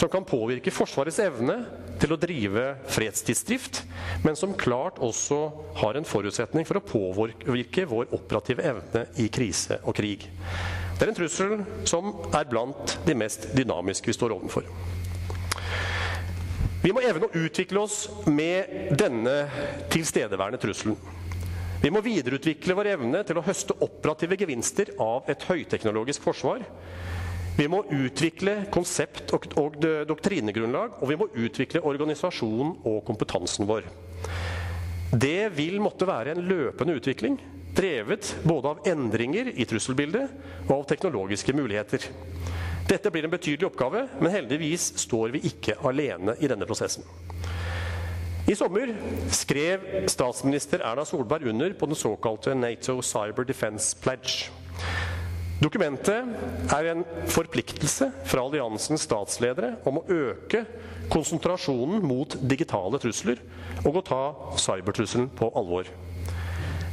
som 0.00 0.08
kan 0.08 0.24
påvirke 0.24 0.72
Forsvarets 0.72 1.18
evne 1.20 1.58
til 2.00 2.14
å 2.14 2.18
drive 2.20 2.62
fredstidsdrift, 2.88 3.82
men 4.24 4.38
som 4.40 4.54
klart 4.56 4.96
også 5.04 5.42
har 5.82 5.98
en 6.00 6.08
forutsetning 6.08 6.64
for 6.64 6.80
å 6.80 6.84
påvirke 6.88 7.84
vår 7.90 8.16
operative 8.16 8.64
evne 8.70 9.04
i 9.20 9.28
krise 9.28 9.76
og 9.84 9.92
krig. 10.00 10.24
Det 10.96 11.04
er 11.04 11.12
en 11.12 11.18
trussel 11.18 11.52
som 11.84 12.14
er 12.32 12.48
blant 12.48 12.96
de 13.04 13.18
mest 13.18 13.50
dynamiske 13.52 14.08
vi 14.08 14.16
står 14.16 14.38
overfor. 14.38 14.64
Vi 16.80 16.96
må 16.96 17.04
evne 17.04 17.28
å 17.28 17.44
utvikle 17.44 17.84
oss 17.84 18.06
med 18.24 18.96
denne 18.96 19.36
tilstedeværende 19.92 20.62
trusselen. 20.64 20.96
Vi 21.82 21.90
må 21.92 22.00
videreutvikle 22.00 22.74
vår 22.76 22.88
evne 22.94 23.20
til 23.26 23.38
å 23.38 23.44
høste 23.44 23.76
operative 23.84 24.38
gevinster 24.40 24.94
av 25.02 25.28
et 25.30 25.44
høyteknologisk 25.48 26.24
forsvar. 26.24 26.64
Vi 27.56 27.66
må 27.72 27.82
utvikle 27.92 28.66
konsept- 28.72 29.32
og, 29.36 29.46
og 29.60 29.76
doktrinegrunnlag, 30.08 30.98
og 31.00 31.10
vi 31.10 31.18
må 31.20 31.28
utvikle 31.32 31.84
organisasjonen 31.88 32.74
og 32.88 33.02
kompetansen 33.06 33.68
vår. 33.68 33.88
Det 35.12 35.48
vil 35.56 35.78
måtte 35.80 36.08
være 36.08 36.34
en 36.34 36.44
løpende 36.48 36.96
utvikling, 36.98 37.38
drevet 37.76 38.34
både 38.44 38.72
av 38.72 38.88
endringer 38.88 39.52
i 39.52 39.68
trusselbildet 39.68 40.66
og 40.66 40.74
av 40.80 40.86
teknologiske 40.90 41.54
muligheter. 41.56 42.08
Dette 42.86 43.10
blir 43.12 43.26
en 43.26 43.32
betydelig 43.32 43.68
oppgave, 43.68 44.04
men 44.20 44.32
heldigvis 44.32 44.92
står 45.02 45.32
vi 45.34 45.44
ikke 45.48 45.78
alene 45.88 46.36
i 46.40 46.48
denne 46.50 46.68
prosessen. 46.68 47.04
I 48.46 48.54
sommer 48.54 48.92
skrev 49.34 49.82
statsminister 50.06 50.78
Erna 50.86 51.02
Solberg 51.04 51.48
under 51.50 51.72
på 51.74 51.86
den 51.86 51.98
såkalte 51.98 52.54
Nato 52.54 53.02
Cyber 53.02 53.44
Defense 53.44 53.96
Pledge. 53.98 54.52
Dokumentet 55.58 56.70
er 56.70 56.90
en 56.92 57.02
forpliktelse 57.26 58.06
fra 58.22 58.44
alliansens 58.46 59.02
statsledere 59.08 59.72
om 59.90 59.98
å 59.98 60.04
øke 60.06 60.62
konsentrasjonen 61.10 62.06
mot 62.06 62.38
digitale 62.38 63.02
trusler 63.02 63.42
og 63.82 63.98
å 63.98 64.06
ta 64.12 64.22
cybertrusselen 64.62 65.26
på 65.34 65.50
alvor. 65.58 65.90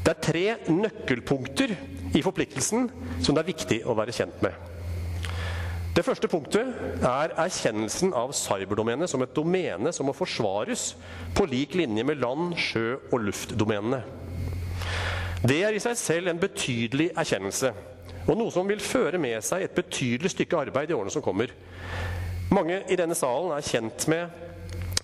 Det 0.01 0.10
er 0.10 0.25
tre 0.25 0.45
nøkkelpunkter 0.74 1.77
i 2.17 2.25
forpliktelsen 2.25 2.89
som 3.22 3.36
det 3.36 3.43
er 3.43 3.53
viktig 3.53 3.83
å 3.86 3.93
være 4.01 4.15
kjent 4.15 4.41
med. 4.41 4.73
Det 5.94 6.02
første 6.02 6.26
punktet 6.26 6.72
er 7.06 7.36
erkjennelsen 7.38 8.16
av 8.18 8.32
cyberdomenet 8.34 9.12
som 9.12 9.22
et 9.22 9.34
domene 9.38 9.92
som 9.94 10.08
må 10.10 10.16
forsvares 10.18 10.88
på 11.38 11.46
lik 11.46 11.76
linje 11.78 12.02
med 12.10 12.18
land-, 12.18 12.56
sjø- 12.58 12.98
og 13.12 13.20
luftdomenene. 13.28 14.00
Det 15.46 15.60
er 15.62 15.78
i 15.78 15.84
seg 15.84 16.00
selv 16.00 16.32
en 16.32 16.42
betydelig 16.42 17.12
erkjennelse, 17.14 17.70
og 18.26 18.40
noe 18.40 18.54
som 18.56 18.66
vil 18.66 18.82
føre 18.82 19.22
med 19.22 19.38
seg 19.46 19.68
et 19.68 19.78
betydelig 19.78 20.34
stykke 20.34 20.64
arbeid 20.66 20.90
i 20.90 20.98
årene 20.98 21.14
som 21.14 21.22
kommer. 21.22 21.54
Mange 22.50 22.82
i 22.90 22.98
denne 22.98 23.18
salen 23.18 23.54
er 23.54 23.70
kjent 23.70 24.08
med 24.10 24.34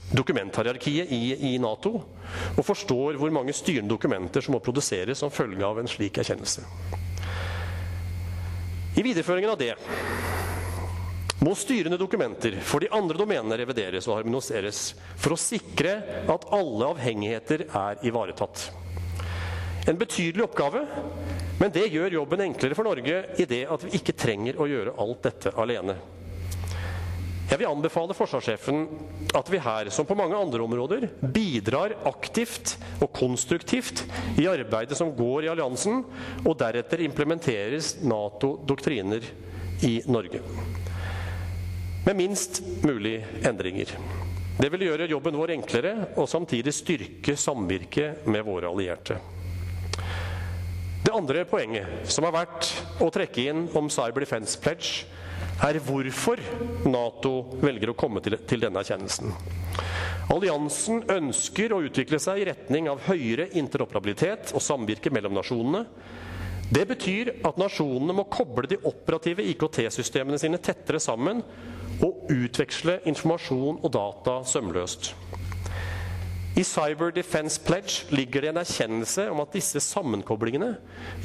dokumenthierarkiet 0.10 1.14
i, 1.14 1.54
i 1.54 1.58
Nato 1.62 2.00
og 2.00 2.66
forstår 2.66 3.20
hvor 3.22 3.30
mange 3.30 3.54
styrende 3.54 3.94
dokumenter 3.94 4.42
som 4.42 4.58
må 4.58 4.64
produseres 4.66 5.22
som 5.22 5.30
følge 5.30 5.62
av 5.66 5.78
en 5.78 5.92
slik 5.92 6.18
erkjennelse. 6.18 6.66
I 8.98 9.06
videreføringen 9.06 9.54
av 9.54 9.60
det 9.62 9.76
må 11.40 11.54
styrende 11.56 12.00
dokumenter 12.00 12.58
for 12.68 12.84
de 12.84 12.90
andre 12.96 13.18
domenene 13.20 13.58
revideres 13.62 14.08
og 14.10 14.18
harmoniseres 14.20 14.92
for 15.16 15.36
å 15.36 15.40
sikre 15.40 15.96
at 16.30 16.48
alle 16.56 16.92
avhengigheter 16.94 17.66
er 17.70 18.06
ivaretatt. 18.08 18.68
En 19.88 19.98
betydelig 20.00 20.44
oppgave, 20.46 20.84
men 21.60 21.72
det 21.74 21.88
gjør 21.94 22.20
jobben 22.20 22.44
enklere 22.44 22.76
for 22.78 22.88
Norge 22.88 23.22
i 23.40 23.48
det 23.48 23.64
at 23.72 23.86
vi 23.86 23.94
ikke 23.98 24.18
trenger 24.20 24.60
å 24.60 24.68
gjøre 24.70 24.96
alt 25.00 25.22
dette 25.30 25.54
alene. 25.60 25.96
Jeg 27.50 27.58
vil 27.58 27.72
anbefale 27.72 28.14
forsvarssjefen 28.14 28.84
at 29.34 29.48
vi 29.50 29.62
her, 29.64 29.90
som 29.90 30.06
på 30.06 30.18
mange 30.20 30.38
andre 30.38 30.62
områder, 30.62 31.08
bidrar 31.34 31.96
aktivt 32.06 32.76
og 33.00 33.10
konstruktivt 33.16 34.04
i 34.38 34.46
arbeidet 34.52 35.00
som 35.00 35.16
går 35.18 35.48
i 35.48 35.52
alliansen, 35.56 36.04
og 36.44 36.60
deretter 36.60 37.02
implementeres 37.08 37.96
Nato-doktriner 38.06 39.26
i 39.88 39.96
Norge 40.12 40.44
med 42.10 42.16
minst 42.16 42.64
mulig 42.82 43.26
endringer. 43.46 43.92
Det 44.58 44.70
vil 44.74 44.88
gjøre 44.88 45.06
jobben 45.12 45.36
vår 45.38 45.52
enklere 45.54 45.92
og 46.18 46.26
samtidig 46.30 46.72
styrke 46.74 47.36
samvirket 47.38 48.26
med 48.26 48.42
våre 48.48 48.72
allierte. 48.72 49.20
Det 51.06 51.14
andre 51.14 51.44
poenget, 51.46 52.10
som 52.10 52.26
har 52.26 52.34
vært 52.34 52.72
å 53.06 53.12
trekke 53.14 53.46
inn 53.52 53.68
om 53.78 53.92
Cyber 53.94 54.26
Defense 54.26 54.58
Pledge, 54.58 55.06
er 55.62 55.78
hvorfor 55.86 56.42
Nato 56.90 57.36
velger 57.62 57.94
å 57.94 57.98
komme 58.00 58.24
til, 58.26 58.40
til 58.50 58.66
denne 58.66 58.82
erkjennelsen. 58.82 59.30
Alliansen 60.34 61.06
ønsker 61.14 61.78
å 61.78 61.84
utvikle 61.86 62.18
seg 62.22 62.42
i 62.42 62.50
retning 62.50 62.90
av 62.90 63.06
høyere 63.06 63.52
interoperabilitet 63.62 64.56
og 64.58 64.66
samvirke 64.66 65.14
mellom 65.14 65.38
nasjonene. 65.38 65.86
Det 66.70 66.86
betyr 66.86 67.32
at 67.48 67.58
nasjonene 67.58 68.14
må 68.14 68.28
koble 68.30 68.70
de 68.70 68.78
operative 68.86 69.42
IKT-systemene 69.56 70.38
sine 70.38 70.60
tettere 70.62 71.02
sammen 71.02 71.42
og 72.06 72.30
utveksle 72.30 73.00
informasjon 73.10 73.80
og 73.82 73.90
data 73.96 74.36
sømløst. 74.46 75.14
I 76.60 76.64
Cyber 76.68 77.14
Defense 77.16 77.62
Pledge 77.66 78.06
ligger 78.14 78.44
det 78.44 78.52
en 78.52 78.62
erkjennelse 78.62 79.26
om 79.32 79.42
at 79.42 79.54
disse 79.56 79.82
sammenkoblingene 79.82 80.74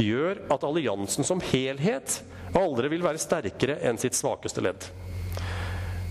gjør 0.01 0.45
at 0.55 0.65
alliansen 0.65 1.27
som 1.27 1.43
helhet 1.51 2.21
aldri 2.57 2.93
vil 2.93 3.05
være 3.05 3.21
sterkere 3.21 3.81
enn 3.85 4.01
sitt 4.01 4.17
svakeste 4.17 4.65
ledd. 4.65 4.87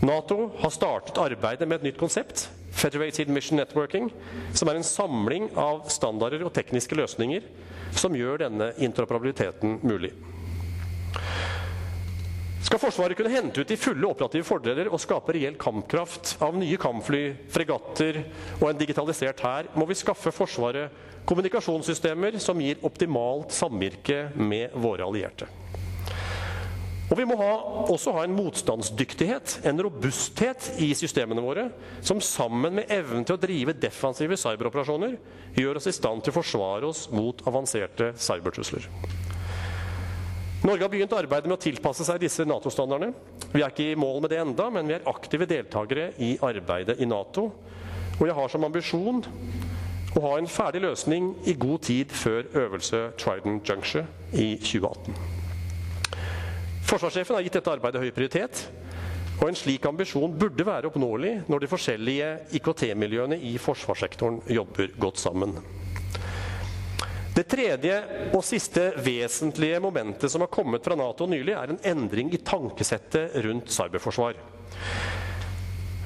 Nato 0.03 0.51
har 0.59 0.73
startet 0.75 1.21
arbeidet 1.23 1.65
med 1.65 1.79
et 1.79 1.87
nytt 1.87 2.01
konsept, 2.01 2.49
Federated 2.73 3.29
Mission 3.31 3.57
Networking, 3.57 4.09
som 4.53 4.67
er 4.67 4.77
en 4.77 4.85
samling 4.85 5.47
av 5.55 5.85
standarder 5.93 6.43
og 6.43 6.51
tekniske 6.53 6.97
løsninger 6.99 7.45
som 7.99 8.15
gjør 8.15 8.45
denne 8.45 8.71
interoperabiliteten 8.83 9.79
mulig. 9.83 10.13
Skal 12.63 12.79
Forsvaret 12.79 13.17
kunne 13.19 13.33
hente 13.33 13.59
ut 13.59 13.67
de 13.67 13.75
fulle 13.77 14.07
operative 14.07 14.47
fordeler 14.47 14.87
og 14.87 15.01
skape 15.03 15.35
reell 15.35 15.57
kampkraft 15.59 16.37
av 16.41 16.55
nye 16.55 16.79
kampfly, 16.79 17.25
fregatter 17.51 18.21
og 18.61 18.69
en 18.69 18.79
digitalisert 18.79 19.43
hær, 19.43 19.67
må 19.75 19.85
vi 19.89 19.97
skaffe 19.99 20.31
Forsvaret 20.31 21.01
kommunikasjonssystemer 21.27 22.39
som 22.43 22.59
gir 22.63 22.79
optimalt 22.87 23.51
samvirke 23.55 24.29
med 24.39 24.73
våre 24.79 25.05
allierte. 25.05 25.49
Og 27.11 27.17
vi 27.19 27.25
må 27.27 27.35
ha, 27.37 27.49
også 27.91 28.13
ha 28.15 28.23
en 28.23 28.35
motstandsdyktighet, 28.37 29.57
en 29.67 29.81
robusthet 29.85 30.69
i 30.81 30.93
systemene 30.97 31.43
våre, 31.43 31.67
som 32.01 32.21
sammen 32.23 32.79
med 32.79 32.93
evnen 32.93 33.27
til 33.27 33.35
å 33.35 33.41
drive 33.41 33.75
defensive 33.75 34.37
cyberoperasjoner 34.39 35.17
gjør 35.59 35.81
oss 35.81 35.89
i 35.91 35.95
stand 35.95 36.23
til 36.23 36.33
å 36.33 36.37
forsvare 36.39 36.89
oss 36.89 37.05
mot 37.13 37.43
avanserte 37.49 38.13
cybertrusler. 38.15 38.87
Norge 40.63 40.85
har 40.85 40.91
begynt 40.93 41.13
arbeidet 41.17 41.49
med 41.51 41.57
å 41.57 41.63
tilpasse 41.65 42.05
seg 42.07 42.21
disse 42.23 42.45
Nato-standardene. 42.47 43.11
Vi 43.51 43.59
er 43.59 43.73
ikke 43.73 43.89
i 43.91 43.99
mål 43.99 44.21
med 44.23 44.31
det 44.31 44.39
enda, 44.39 44.69
men 44.71 44.87
vi 44.87 44.95
er 44.95 45.09
aktive 45.11 45.47
deltakere 45.49 46.13
i 46.23 46.37
arbeidet 46.39 47.01
i 47.03 47.09
Nato. 47.09 47.49
Og 48.15 48.25
jeg 48.29 48.37
har 48.37 48.53
som 48.53 48.63
ambisjon 48.63 49.19
å 50.15 50.23
ha 50.23 50.33
en 50.39 50.47
ferdig 50.47 50.85
løsning 50.85 51.33
i 51.51 51.57
god 51.59 51.83
tid 51.89 52.15
før 52.15 52.47
øvelse 52.63 53.09
Trident 53.19 53.67
Juncture 53.67 54.07
i 54.31 54.53
2018. 54.55 55.42
Forsvarssjefen 56.83 57.37
har 57.37 57.45
gitt 57.45 57.59
dette 57.59 57.71
arbeidet 57.73 58.01
høy 58.03 58.11
prioritet. 58.15 58.65
Og 59.41 59.49
en 59.49 59.57
slik 59.57 59.85
ambisjon 59.89 60.33
burde 60.39 60.65
være 60.67 60.89
oppnåelig 60.91 61.33
når 61.51 61.63
de 61.63 61.69
forskjellige 61.71 62.27
IKT-miljøene 62.59 63.39
i 63.49 63.55
forsvarssektoren 63.61 64.43
jobber 64.51 64.93
godt 65.01 65.21
sammen. 65.23 65.57
Det 67.33 67.47
tredje 67.49 67.95
og 68.29 68.43
siste 68.45 68.91
vesentlige 69.01 69.79
momentet 69.81 70.29
som 70.29 70.43
har 70.45 70.51
kommet 70.53 70.85
fra 70.85 70.93
Nato 70.99 71.25
nylig, 71.25 71.55
er 71.57 71.73
en 71.73 71.81
endring 71.95 72.29
i 72.29 72.41
tankesettet 72.45 73.39
rundt 73.41 73.73
cyberforsvar. 73.73 74.37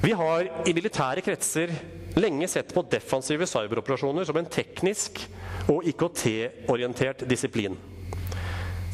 Vi 0.00 0.14
har 0.16 0.48
i 0.64 0.72
militære 0.72 1.20
kretser 1.26 1.74
lenge 2.16 2.48
sett 2.48 2.72
på 2.72 2.86
defensive 2.88 3.46
cyberoperasjoner 3.50 4.24
som 4.24 4.40
en 4.40 4.48
teknisk 4.48 5.20
og 5.68 5.84
IKT-orientert 5.92 7.26
disiplin. 7.28 7.76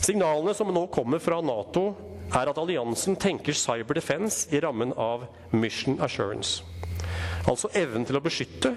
Signalene 0.05 0.53
som 0.55 0.69
nå 0.69 0.87
kommer 0.93 1.19
fra 1.23 1.38
Nato, 1.40 1.95
er 2.35 2.51
at 2.51 2.59
alliansen 2.61 3.17
tenker 3.21 3.57
cyber 3.57 3.97
defense 3.97 4.51
i 4.53 4.61
rammen 4.61 4.93
av 5.01 5.25
mission 5.55 5.97
assurance. 6.05 6.61
Altså 7.49 7.71
evnen 7.77 8.05
til 8.05 8.19
å 8.19 8.25
beskytte 8.25 8.75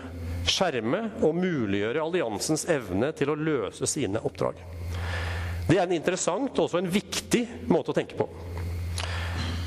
skjerme 0.48 1.02
og 1.26 1.36
muliggjøre 1.36 2.04
alliansens 2.04 2.64
evne 2.72 3.12
til 3.18 3.32
å 3.32 3.36
løse 3.40 3.90
sine 3.90 4.22
oppdrag. 4.24 4.62
Det 5.68 5.76
er 5.76 5.84
en 5.84 5.98
interessant 5.98 6.54
og 6.56 6.68
også 6.68 6.80
en 6.80 6.92
viktig 6.92 7.44
måte 7.68 7.92
å 7.92 7.98
tenke 7.98 8.16
på. 8.16 8.30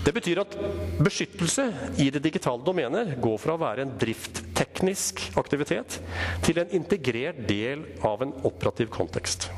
Det 0.01 0.14
betyr 0.16 0.40
at 0.40 0.57
beskyttelse 1.05 1.66
i 2.01 2.09
det 2.09 2.23
digitale 2.25 2.64
domenet 2.64 3.18
går 3.20 3.37
fra 3.42 3.59
å 3.59 3.61
være 3.61 3.85
en 3.85 3.96
driftteknisk 4.01 5.27
aktivitet 5.37 5.99
til 6.46 6.62
en 6.62 6.73
integrert 6.79 7.44
del 7.49 7.85
av 8.07 8.25
en 8.25 8.33
operativ 8.49 8.88
kontekst. 8.96 9.51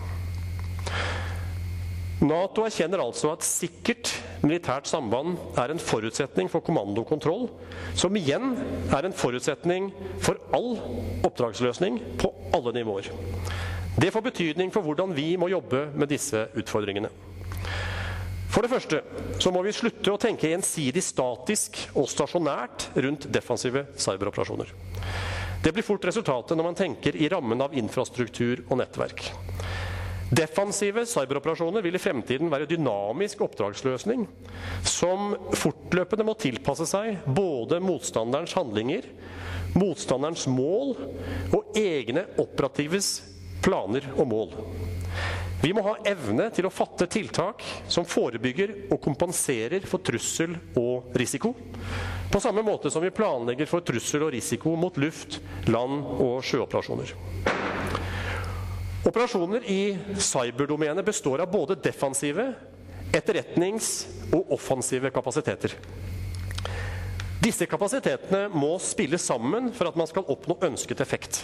Nato 2.22 2.62
erkjenner 2.62 3.00
altså 3.02 3.32
at 3.34 3.42
sikkert 3.42 4.12
militært 4.46 4.86
samband 4.86 5.34
er 5.58 5.72
en 5.72 5.82
forutsetning 5.82 6.46
for 6.50 6.62
kommando 6.62 7.02
og 7.02 7.08
kontroll, 7.10 7.48
som 7.98 8.14
igjen 8.18 8.52
er 8.94 9.08
en 9.08 9.16
forutsetning 9.16 9.88
for 10.22 10.38
all 10.54 10.76
oppdragsløsning 11.26 11.98
på 12.22 12.30
alle 12.54 12.76
nivåer. 12.78 13.10
Det 13.98 14.12
får 14.14 14.26
betydning 14.28 14.70
for 14.72 14.86
hvordan 14.86 15.16
vi 15.16 15.32
må 15.36 15.50
jobbe 15.50 15.88
med 15.98 16.12
disse 16.14 16.46
utfordringene. 16.54 17.10
For 18.52 18.62
det 18.62 18.70
første 18.70 19.02
så 19.42 19.50
må 19.50 19.64
vi 19.66 19.74
slutte 19.74 20.12
å 20.12 20.20
tenke 20.20 20.52
ensidig 20.54 21.02
statisk 21.02 21.78
og 21.96 22.06
stasjonært 22.12 22.90
rundt 23.02 23.26
defensive 23.34 23.86
cyberoperasjoner. 23.96 24.70
Det 25.62 25.72
blir 25.74 25.86
fort 25.86 26.04
resultatet 26.06 26.54
når 26.58 26.70
man 26.70 26.78
tenker 26.78 27.16
i 27.18 27.30
rammen 27.32 27.64
av 27.64 27.74
infrastruktur 27.78 28.62
og 28.68 28.78
nettverk. 28.78 29.30
Defensive 30.32 31.04
cyberoperasjoner 31.04 31.84
vil 31.84 31.98
i 31.98 32.00
fremtiden 32.00 32.48
være 32.52 32.64
dynamisk 32.70 33.42
oppdragsløsning 33.44 34.24
som 34.88 35.34
fortløpende 35.60 36.24
må 36.24 36.32
tilpasse 36.40 36.86
seg 36.88 37.26
både 37.36 37.82
motstanderens 37.84 38.54
handlinger, 38.56 39.04
motstanderens 39.76 40.46
mål 40.48 40.94
og 41.52 41.76
egne 41.76 42.24
operatives 42.40 43.18
planer 43.62 44.08
og 44.16 44.24
mål. 44.32 44.56
Vi 45.62 45.74
må 45.76 45.84
ha 45.84 45.98
evne 46.08 46.48
til 46.50 46.66
å 46.66 46.72
fatte 46.72 47.06
tiltak 47.12 47.60
som 47.92 48.08
forebygger 48.08 48.72
og 48.88 48.98
kompenserer 49.04 49.84
for 49.86 50.00
trussel 50.02 50.56
og 50.80 51.12
risiko. 51.14 51.52
På 52.32 52.40
samme 52.40 52.64
måte 52.64 52.90
som 52.90 53.04
vi 53.04 53.12
planlegger 53.14 53.68
for 53.70 53.84
trussel 53.84 54.24
og 54.26 54.32
risiko 54.32 54.72
mot 54.80 54.96
luft-, 54.96 55.42
land- 55.68 56.08
og 56.24 56.40
sjøoperasjoner. 56.48 57.12
Operasjoner 59.02 59.64
i 59.66 59.98
cyberdomenet 60.18 61.04
består 61.04 61.38
av 61.42 61.50
både 61.50 61.74
defensive, 61.74 62.52
etterretnings- 63.12 64.06
og 64.32 64.52
offensive 64.54 65.10
kapasiteter. 65.10 65.74
Disse 67.42 67.66
kapasitetene 67.66 68.44
må 68.54 68.76
spille 68.78 69.18
sammen 69.18 69.72
for 69.74 69.90
at 69.90 69.98
man 69.98 70.06
skal 70.06 70.28
oppnå 70.30 70.60
ønsket 70.68 71.02
effekt. 71.02 71.40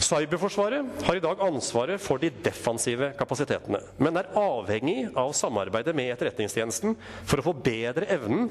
Cyberforsvaret 0.00 1.04
har 1.06 1.16
i 1.16 1.22
dag 1.22 1.44
ansvaret 1.46 2.02
for 2.02 2.18
de 2.18 2.32
defensive 2.42 3.12
kapasitetene, 3.18 3.78
men 4.02 4.18
er 4.18 4.32
avhengig 4.34 5.04
av 5.14 5.30
samarbeidet 5.38 5.94
med 5.94 6.10
Etterretningstjenesten 6.16 6.98
for 7.20 7.38
å 7.38 7.46
få 7.46 7.54
bedre 7.62 8.10
evnen 8.10 8.50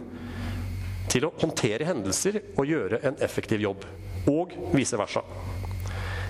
til 1.11 1.27
å 1.27 1.35
håndtere 1.41 1.89
hendelser 1.89 2.39
og 2.53 2.69
gjøre 2.69 3.03
en 3.09 3.19
effektiv 3.25 3.65
jobb. 3.65 3.83
Og 4.29 4.55
vice 4.71 4.95
versa. 4.95 5.25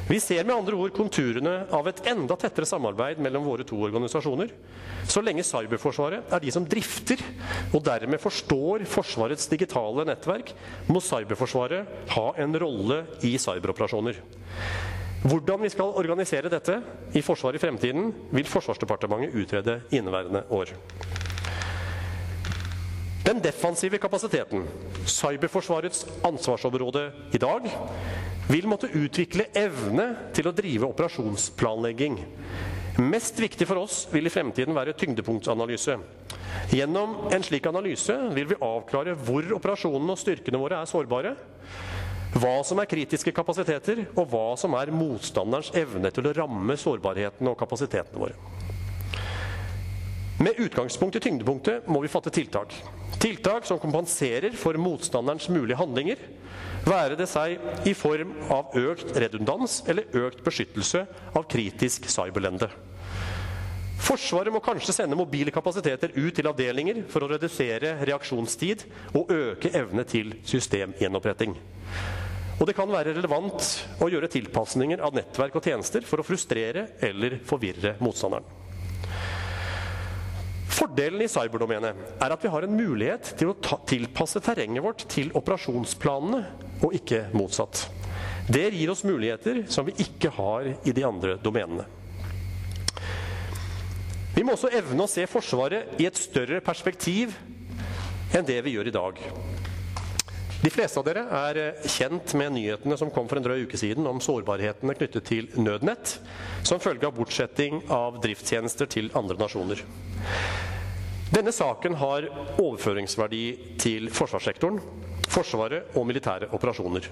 Vi 0.09 0.17
ser 0.17 0.41
med 0.41 0.55
andre 0.55 0.73
ord 0.73 0.93
konturene 0.95 1.51
av 1.69 1.85
et 1.91 1.99
enda 2.09 2.33
tettere 2.39 2.65
samarbeid 2.65 3.19
mellom 3.21 3.43
våre 3.45 3.61
to 3.67 3.77
organisasjoner. 3.85 4.49
Så 5.05 5.21
lenge 5.21 5.45
Cyberforsvaret 5.45 6.33
er 6.33 6.41
de 6.41 6.53
som 6.53 6.65
drifter 6.65 7.21
og 7.69 7.83
dermed 7.85 8.17
forstår 8.21 8.87
Forsvarets 8.89 9.45
digitale 9.51 10.07
nettverk, 10.09 10.49
må 10.89 10.97
Cyberforsvaret 11.05 12.09
ha 12.15 12.25
en 12.41 12.57
rolle 12.57 13.03
i 13.21 13.35
cyberoperasjoner. 13.37 14.17
Hvordan 15.29 15.61
vi 15.61 15.69
skal 15.69 15.93
organisere 16.01 16.49
dette 16.49 16.79
i 17.13 17.21
Forsvaret 17.21 17.59
i 17.59 17.61
fremtiden, 17.61 18.09
vil 18.33 18.49
Forsvarsdepartementet 18.49 19.37
utrede 19.37 19.77
inneværende 19.93 20.41
år. 20.49 20.73
Den 23.29 23.43
defensive 23.45 24.01
kapasiteten, 24.01 24.63
cyberforsvarets 25.05 26.07
ansvarsområde 26.25 27.11
i 27.35 27.37
dag, 27.37 27.67
vil 28.49 28.67
måtte 28.69 28.89
utvikle 28.97 29.45
evne 29.57 30.07
til 30.33 30.49
å 30.49 30.55
drive 30.55 30.89
operasjonsplanlegging. 30.89 32.17
Mest 32.99 33.37
viktig 33.39 33.67
for 33.69 33.83
oss 33.85 34.01
vil 34.11 34.27
i 34.27 34.33
fremtiden 34.33 34.75
være 34.75 34.95
tyngdepunktsanalyse. 34.97 35.95
Gjennom 36.73 37.29
en 37.31 37.45
slik 37.45 37.69
analyse 37.69 38.15
vil 38.33 38.49
vi 38.49 38.57
avklare 38.65 39.13
hvor 39.21 39.45
operasjonene 39.55 40.15
og 40.15 40.19
styrkene 40.19 40.59
våre 40.59 40.81
er 40.81 40.89
sårbare, 40.89 41.35
hva 42.39 42.55
som 42.65 42.81
er 42.81 42.89
kritiske 42.89 43.33
kapasiteter, 43.33 44.03
og 44.13 44.27
hva 44.33 44.53
som 44.59 44.75
er 44.77 44.91
motstanderens 44.93 45.71
evne 45.77 46.11
til 46.13 46.29
å 46.29 46.33
ramme 46.37 46.75
sårbarhetene 46.77 47.53
og 47.53 47.57
kapasitetene 47.57 48.21
våre. 48.21 48.35
Med 50.39 50.59
utgangspunkt 50.61 51.17
i 51.17 51.23
tyngdepunktet 51.23 51.89
må 51.91 52.01
vi 52.03 52.11
fatte 52.11 52.31
tiltak. 52.33 52.75
Tiltak 53.19 53.65
som 53.67 53.81
kompenserer 53.81 54.53
for 54.57 54.77
motstanderens 54.79 55.49
mulige 55.51 55.79
handlinger, 55.79 56.21
være 56.89 57.17
det 57.19 57.29
seg 57.29 57.87
i 57.87 57.95
form 57.97 58.33
av 58.53 58.75
økt 58.79 59.13
redundans 59.15 59.79
eller 59.89 60.09
økt 60.25 60.43
beskyttelse 60.45 61.05
av 61.35 61.47
kritisk 61.49 62.09
cyberlende. 62.11 62.69
Forsvaret 63.99 64.53
må 64.53 64.61
kanskje 64.63 64.95
sende 64.95 65.17
mobile 65.19 65.51
kapasiteter 65.53 66.13
ut 66.15 66.33
til 66.35 66.47
avdelinger 66.49 67.03
for 67.11 67.25
å 67.25 67.29
redusere 67.33 67.97
reaksjonstid 68.07 68.85
og 69.19 69.33
øke 69.35 69.73
evne 69.75 70.05
til 70.07 70.37
systemgjenoppretting. 70.47 71.57
Og 72.59 72.67
det 72.67 72.75
kan 72.75 72.91
være 72.91 73.13
relevant 73.15 73.67
å 74.03 74.09
gjøre 74.11 74.31
tilpasninger 74.31 75.03
av 75.03 75.15
nettverk 75.15 75.59
og 75.59 75.67
tjenester 75.67 76.07
for 76.07 76.19
å 76.19 76.27
frustrere 76.27 76.89
eller 77.05 77.37
forvirre 77.47 77.95
motstanderen. 78.03 78.58
Fordelen 80.79 81.19
i 81.25 81.27
cyberdomenet 81.27 82.21
er 82.23 82.31
at 82.31 82.43
vi 82.43 82.49
har 82.53 82.63
en 82.63 82.75
mulighet 82.77 83.33
til 83.39 83.51
å 83.51 83.55
ta, 83.59 83.81
tilpasse 83.89 84.39
terrenget 84.43 84.83
vårt 84.85 85.03
til 85.11 85.33
operasjonsplanene, 85.35 86.39
og 86.79 86.95
ikke 86.95 87.25
motsatt. 87.35 87.89
Det 88.47 88.69
gir 88.71 88.89
oss 88.93 89.03
muligheter 89.03 89.65
som 89.67 89.89
vi 89.89 89.97
ikke 89.99 90.31
har 90.37 90.69
i 90.87 90.93
de 90.95 91.03
andre 91.03 91.35
domenene. 91.43 91.83
Vi 94.37 94.45
må 94.47 94.55
også 94.55 94.71
evne 94.71 95.03
å 95.03 95.11
se 95.11 95.25
Forsvaret 95.27 95.99
i 95.99 96.07
et 96.07 96.15
større 96.15 96.61
perspektiv 96.63 97.35
enn 98.31 98.47
det 98.47 98.61
vi 98.63 98.77
gjør 98.77 98.87
i 98.87 98.95
dag. 98.95 99.19
De 100.59 100.71
fleste 100.71 100.99
av 100.99 101.05
dere 101.07 101.25
er 101.27 101.59
kjent 101.91 102.33
med 102.39 102.55
nyhetene 102.55 102.95
som 102.99 103.11
kom 103.11 103.27
for 103.27 103.39
en 103.39 103.45
drøy 103.45 103.65
uke 103.67 103.79
siden 103.79 104.07
om 104.07 104.23
sårbarhetene 104.23 104.95
knyttet 104.95 105.27
til 105.27 105.51
Nødnett 105.59 106.17
som 106.67 106.79
følge 106.83 107.07
av 107.07 107.15
bortsetting 107.19 107.83
av 107.91 108.21
driftstjenester 108.23 108.87
til 108.91 109.11
andre 109.15 109.39
nasjoner. 109.39 109.83
Denne 111.29 111.51
saken 111.53 111.93
har 111.99 112.25
overføringsverdi 112.57 113.43
til 113.81 114.09
forsvarssektoren, 114.13 114.79
Forsvaret 115.29 115.93
og 115.93 116.07
militære 116.09 116.47
operasjoner. 116.57 117.05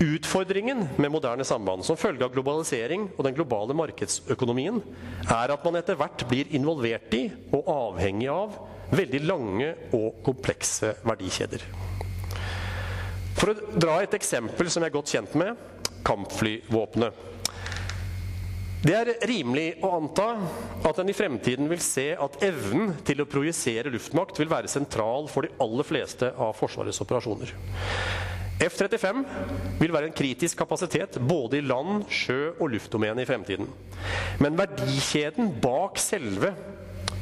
Utfordringen 0.00 0.82
med 0.96 1.12
moderne 1.12 1.44
samband 1.44 1.84
som 1.84 1.96
følge 2.00 2.24
av 2.24 2.32
globalisering 2.32 3.06
og 3.18 3.22
den 3.26 3.36
globale 3.36 3.76
markedsøkonomien 3.76 4.80
er 5.24 5.52
at 5.52 5.64
man 5.64 5.76
etter 5.76 5.96
hvert 6.00 6.24
blir 6.28 6.48
involvert 6.56 7.12
i 7.16 7.22
og 7.50 7.68
avhengig 7.72 8.30
av 8.32 8.56
veldig 8.96 9.22
lange 9.24 9.70
og 9.96 10.22
komplekse 10.24 10.94
verdikjeder. 11.04 11.64
For 13.36 13.52
å 13.52 13.72
dra 13.76 13.98
et 14.00 14.16
eksempel 14.16 14.72
som 14.72 14.84
jeg 14.84 14.92
er 14.92 14.96
godt 14.96 15.12
kjent 15.12 15.36
med 15.36 15.56
kampflyvåpenet. 16.06 17.24
Det 18.84 18.92
er 18.92 19.08
rimelig 19.26 19.78
å 19.84 19.94
anta 19.96 20.26
at 20.86 20.98
en 21.00 21.08
i 21.10 21.16
fremtiden 21.16 21.68
vil 21.70 21.80
se 21.82 22.10
at 22.12 22.36
evnen 22.44 22.92
til 23.06 23.22
å 23.22 23.28
projisere 23.28 23.90
luftmakt 23.92 24.36
vil 24.38 24.50
være 24.50 24.70
sentral 24.70 25.30
for 25.32 25.46
de 25.46 25.54
aller 25.62 25.86
fleste 25.88 26.28
av 26.32 26.52
Forsvarets 26.58 27.00
operasjoner. 27.02 27.54
F-35 28.66 29.22
vil 29.80 29.92
være 29.92 30.08
en 30.08 30.16
kritisk 30.16 30.60
kapasitet 30.62 31.18
både 31.20 31.58
i 31.58 31.64
land-, 31.64 32.06
sjø- 32.08 32.54
og 32.56 32.70
luftdomenet 32.72 33.24
i 33.24 33.28
fremtiden. 33.28 33.68
Men 34.40 34.56
verdikjeden 34.60 35.50
bak 35.60 36.00
selve 36.00 36.52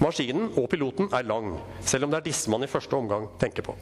maskinen 0.03 0.51
og 0.59 0.69
piloten 0.71 1.09
er 1.15 1.27
lang, 1.27 1.55
selv 1.87 2.07
om 2.07 2.13
det 2.13 2.21
er 2.21 2.29
disse 2.29 2.51
man 2.53 2.67
i 2.67 2.71
første 2.71 2.99
omgang 2.99 3.27
tenker 3.41 3.67
på. 3.67 3.75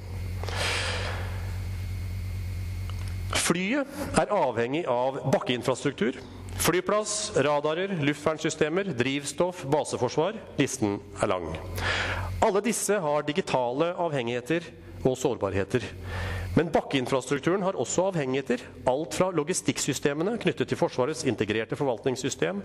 Flyet 3.43 4.21
er 4.21 4.33
avhengig 4.33 4.85
av 4.89 5.19
bakkeinfrastruktur, 5.33 6.21
Flyplass, 6.59 7.33
radarer, 7.37 7.97
luftvernsystemer, 8.01 8.85
drivstoff, 8.85 9.65
baseforsvar. 9.65 10.37
Listen 10.57 10.99
er 11.23 11.31
lang. 11.33 11.49
Alle 12.43 12.61
disse 12.65 12.99
har 13.01 13.25
digitale 13.27 13.93
avhengigheter 13.99 14.67
og 15.07 15.17
sårbarheter. 15.19 15.85
Men 16.55 16.69
bakkeinfrastrukturen 16.73 17.65
har 17.65 17.79
også 17.81 18.11
avhengigheter. 18.11 18.61
Alt 18.91 19.17
fra 19.17 19.31
logistikksystemene 19.33 20.37
knyttet 20.43 20.69
til 20.69 20.79
Forsvarets 20.79 21.25
integrerte 21.25 21.79
forvaltningssystem, 21.81 22.61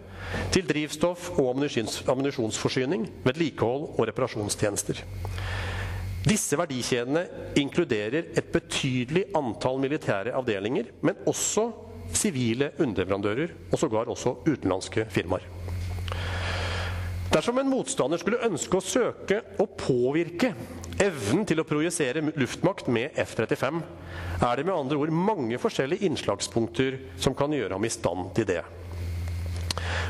til 0.51 0.67
drivstoff 0.67 1.31
og 1.39 1.53
ammunisjonsforsyning, 1.55 3.07
vedlikehold 3.23 3.89
og 3.95 4.07
reparasjonstjenester. 4.11 5.01
Disse 6.27 6.57
verdikjedene 6.59 7.23
inkluderer 7.55 8.33
et 8.35 8.47
betydelig 8.51 9.29
antall 9.37 9.79
militære 9.79 10.35
avdelinger, 10.35 10.91
men 11.01 11.15
også 11.29 11.69
sivile 12.15 12.71
underleverandører 12.77 13.53
og 13.71 13.79
sågar 13.79 14.11
også 14.11 14.37
utenlandske 14.47 15.07
firmaer. 15.11 15.47
Dersom 17.27 17.57
en 17.59 17.69
motstander 17.69 18.17
skulle 18.21 18.39
ønske 18.47 18.79
å 18.79 18.83
søke 18.83 19.41
å 19.59 19.67
påvirke 19.77 20.53
evnen 21.03 21.43
til 21.45 21.59
å 21.61 21.65
projisere 21.67 22.23
luftmakt 22.39 22.87
med 22.89 23.17
F-35, 23.19 23.81
er 24.41 24.57
det 24.57 24.65
med 24.65 24.73
andre 24.73 24.97
ord 24.97 25.13
mange 25.13 25.59
forskjellige 25.61 26.07
innslagspunkter 26.07 26.97
som 27.21 27.35
kan 27.37 27.53
gjøre 27.53 27.75
ham 27.75 27.85
i 27.85 27.93
stand 27.93 28.31
til 28.37 28.47
det. 28.49 28.63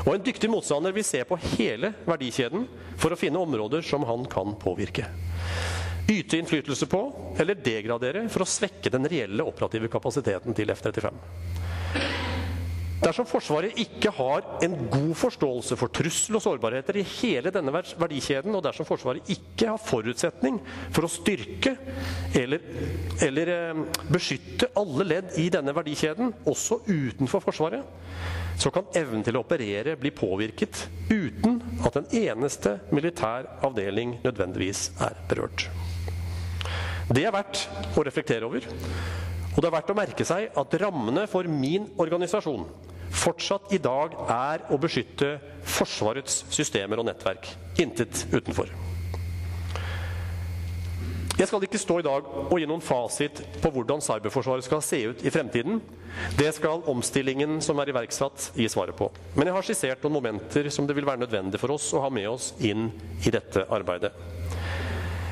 Og 0.06 0.14
En 0.14 0.24
dyktig 0.24 0.48
motstander 0.48 0.94
vil 0.94 1.04
se 1.04 1.20
på 1.26 1.36
hele 1.58 1.92
verdikjeden 2.06 2.64
for 2.96 3.12
å 3.12 3.18
finne 3.18 3.42
områder 3.42 3.82
som 3.84 4.06
han 4.08 4.24
kan 4.30 4.54
påvirke. 4.60 5.04
Yte 6.08 6.38
innflytelse 6.38 6.86
på 6.88 7.02
eller 7.36 7.58
degradere 7.60 8.24
for 8.32 8.46
å 8.46 8.48
svekke 8.48 8.88
den 8.94 9.04
reelle 9.10 9.44
operative 9.44 9.90
kapasiteten 9.92 10.56
til 10.56 10.72
F-35. 10.72 11.10
Dersom 12.98 13.28
Forsvaret 13.30 13.78
ikke 13.78 14.10
har 14.10 14.46
en 14.64 14.74
god 14.90 15.12
forståelse 15.20 15.76
for 15.78 15.92
trussel 15.94 16.38
og 16.38 16.42
sårbarheter 16.42 16.98
i 16.98 17.04
hele 17.20 17.52
denne 17.54 17.70
verdikjeden, 17.72 18.56
og 18.58 18.64
dersom 18.66 18.88
Forsvaret 18.88 19.30
ikke 19.30 19.68
har 19.70 19.78
forutsetning 19.82 20.58
for 20.94 21.06
å 21.06 21.12
styrke 21.12 21.76
eller, 22.38 22.64
eller 23.22 23.52
eh, 23.54 23.84
beskytte 24.10 24.72
alle 24.78 25.06
ledd 25.06 25.38
i 25.38 25.46
denne 25.54 25.74
verdikjeden, 25.76 26.34
også 26.50 26.80
utenfor 26.88 27.44
Forsvaret, 27.46 27.86
så 28.58 28.72
kan 28.74 28.90
evnen 28.98 29.22
til 29.22 29.38
å 29.38 29.44
operere 29.44 29.94
bli 30.00 30.10
påvirket 30.10 30.88
uten 31.12 31.60
at 31.86 32.00
en 32.00 32.10
eneste 32.10 32.80
militær 32.90 33.46
avdeling 33.62 34.16
nødvendigvis 34.24 34.88
er 35.06 35.14
berørt. 35.30 35.68
Det 37.08 37.22
er 37.24 37.32
verdt 37.32 37.62
å 37.96 38.02
reflektere 38.04 38.48
over. 38.50 38.66
Og 39.58 39.64
det 39.64 39.72
er 39.72 39.74
verdt 39.74 39.88
å 39.90 39.98
merke 39.98 40.22
seg 40.22 40.52
at 40.54 40.74
rammene 40.78 41.24
for 41.26 41.48
min 41.50 41.88
organisasjon 41.98 42.68
fortsatt 43.10 43.72
i 43.74 43.80
dag 43.82 44.12
er 44.30 44.68
å 44.70 44.76
beskytte 44.78 45.32
Forsvarets 45.66 46.44
systemer 46.54 47.00
og 47.02 47.08
nettverk. 47.08 47.48
Intet 47.82 48.20
utenfor. 48.30 48.70
Jeg 51.38 51.50
skal 51.50 51.66
ikke 51.66 51.78
stå 51.82 51.96
i 51.98 52.06
dag 52.06 52.30
og 52.44 52.54
gi 52.54 52.70
noen 52.70 52.82
fasit 52.86 53.42
på 53.58 53.70
hvordan 53.74 54.02
cyberforsvaret 54.02 54.66
skal 54.66 54.80
se 54.82 55.02
ut 55.10 55.26
i 55.26 55.34
fremtiden. 55.34 55.82
Det 56.38 56.52
skal 56.54 56.86
omstillingen 56.90 57.58
som 57.62 57.82
er 57.82 57.90
iverksatt, 57.90 58.52
gi 58.54 58.70
svaret 58.70 58.94
på. 58.98 59.10
Men 59.34 59.50
jeg 59.50 59.58
har 59.58 59.66
skissert 59.66 60.06
noen 60.06 60.20
momenter 60.20 60.70
som 60.70 60.86
det 60.86 60.94
vil 60.98 61.06
være 61.06 61.24
nødvendig 61.26 61.58
for 61.58 61.74
oss 61.74 61.90
å 61.94 62.02
ha 62.06 62.14
med 62.14 62.30
oss 62.30 62.52
inn 62.62 62.92
i 63.26 63.34
dette 63.34 63.66
arbeidet. 63.74 64.14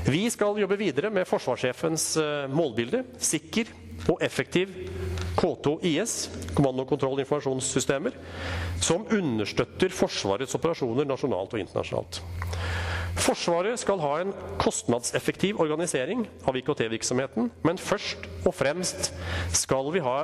Vi 0.06 0.26
skal 0.30 0.58
jobbe 0.58 0.78
videre 0.78 1.10
med 1.14 1.26
forsvarssjefens 1.26 2.12
eh, 2.22 2.46
målbilde 2.54 3.02
sikker, 3.18 3.72
og 4.06 4.22
effektiv 4.24 4.72
K2IS, 5.36 6.28
kommando- 6.56 6.84
og 6.84 6.88
kontrollinformasjonssystemer, 6.88 8.14
som 8.80 9.06
understøtter 9.12 9.92
Forsvarets 9.92 10.56
operasjoner 10.56 11.08
nasjonalt 11.08 11.56
og 11.56 11.60
internasjonalt. 11.60 12.22
Forsvaret 13.16 13.80
skal 13.80 14.00
ha 14.02 14.12
en 14.20 14.32
kostnadseffektiv 14.60 15.60
organisering 15.64 16.26
av 16.46 16.56
IKT-virksomheten, 16.60 17.48
men 17.64 17.80
først 17.80 18.28
og 18.44 18.52
fremst 18.54 19.10
skal 19.56 19.88
vi 19.94 20.04
ha 20.04 20.18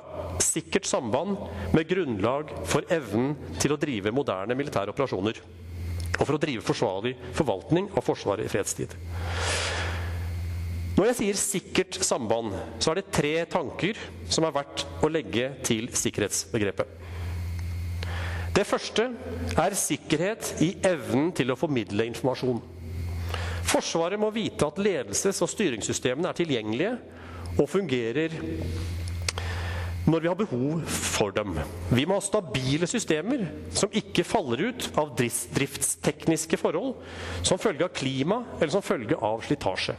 sikkert 0.44 0.86
samband 0.88 1.40
med 1.72 1.88
grunnlag 1.88 2.52
for 2.68 2.86
evnen 2.92 3.32
til 3.62 3.74
å 3.74 3.80
drive 3.80 4.12
moderne 4.14 4.56
militære 4.58 4.92
operasjoner. 4.92 5.40
Og 6.18 6.26
for 6.26 6.36
å 6.36 6.42
drive 6.42 6.64
forsvarlig 6.64 7.16
forvaltning 7.34 7.88
av 7.96 8.04
Forsvaret 8.04 8.44
i 8.44 8.52
fredstid. 8.52 8.92
Når 11.02 11.08
jeg 11.10 11.16
sier 11.18 11.38
sikkert 11.40 11.96
samband, 12.06 12.52
så 12.78 12.92
er 12.92 13.00
det 13.00 13.08
tre 13.10 13.30
tanker 13.50 13.98
som 14.30 14.44
er 14.46 14.52
verdt 14.54 14.84
å 15.02 15.08
legge 15.10 15.48
til 15.66 15.88
sikkerhetsbegrepet. 15.98 16.92
Det 18.54 18.62
første 18.62 19.08
er 19.58 19.74
sikkerhet 19.74 20.60
i 20.62 20.68
evnen 20.86 21.32
til 21.34 21.50
å 21.50 21.56
formidle 21.58 22.06
informasjon. 22.06 22.60
Forsvaret 23.66 24.22
må 24.22 24.28
vite 24.30 24.68
at 24.68 24.78
ledelses- 24.78 25.42
og 25.42 25.50
styringssystemene 25.50 26.30
er 26.30 26.38
tilgjengelige 26.38 26.94
og 27.56 27.66
fungerer 27.72 28.38
når 30.06 30.22
vi 30.22 30.30
har 30.30 30.38
behov 30.38 30.86
for 30.86 31.34
dem. 31.34 31.58
Vi 31.90 32.06
må 32.06 32.20
ha 32.20 32.22
stabile 32.22 32.86
systemer 32.86 33.48
som 33.74 33.90
ikke 33.90 34.22
faller 34.22 34.68
ut 34.70 34.88
av 34.94 35.16
driftstekniske 35.18 36.62
forhold 36.62 36.94
som 37.42 37.58
følge 37.58 37.90
av 37.90 37.94
klima 37.98 38.44
eller 38.60 38.76
som 38.78 38.86
følge 38.86 39.18
av 39.18 39.42
slitasje. 39.50 39.98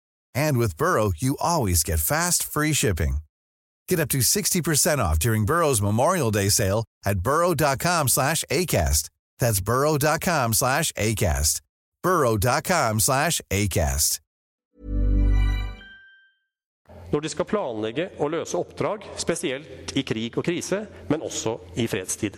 And 0.35 0.57
with 0.57 0.77
Burrow, 0.77 1.11
you 1.17 1.37
always 1.39 1.83
get 1.83 1.99
fast, 1.99 2.43
free 2.43 2.73
shipping. 2.73 3.17
Get 3.87 3.99
up 3.99 4.09
to 4.09 4.19
60% 4.19 4.99
off 4.99 5.19
during 5.19 5.45
Burrow's 5.45 5.81
Memorial 5.81 6.31
Day 6.31 6.49
sale 6.49 6.83
at 7.05 7.19
burrow.com 7.19 8.07
slash 8.09 8.43
ACAST. 8.51 9.09
That's 9.39 9.61
burrow.com 9.61 10.53
slash 10.53 10.91
ACAST. 10.93 11.61
burrow.com 12.03 12.99
slash 12.99 13.41
ACAST. 13.49 14.19
når 17.11 17.25
de 17.25 17.31
skal 17.31 17.47
planlegge 17.47 18.07
og 18.19 18.31
løse 18.31 18.57
oppdrag, 18.57 19.03
spesielt 19.19 19.91
i 19.99 20.03
krig 20.07 20.37
og 20.39 20.47
krise, 20.47 20.85
men 21.11 21.23
også 21.27 21.57
i 21.79 21.87
fredstid. 21.91 22.37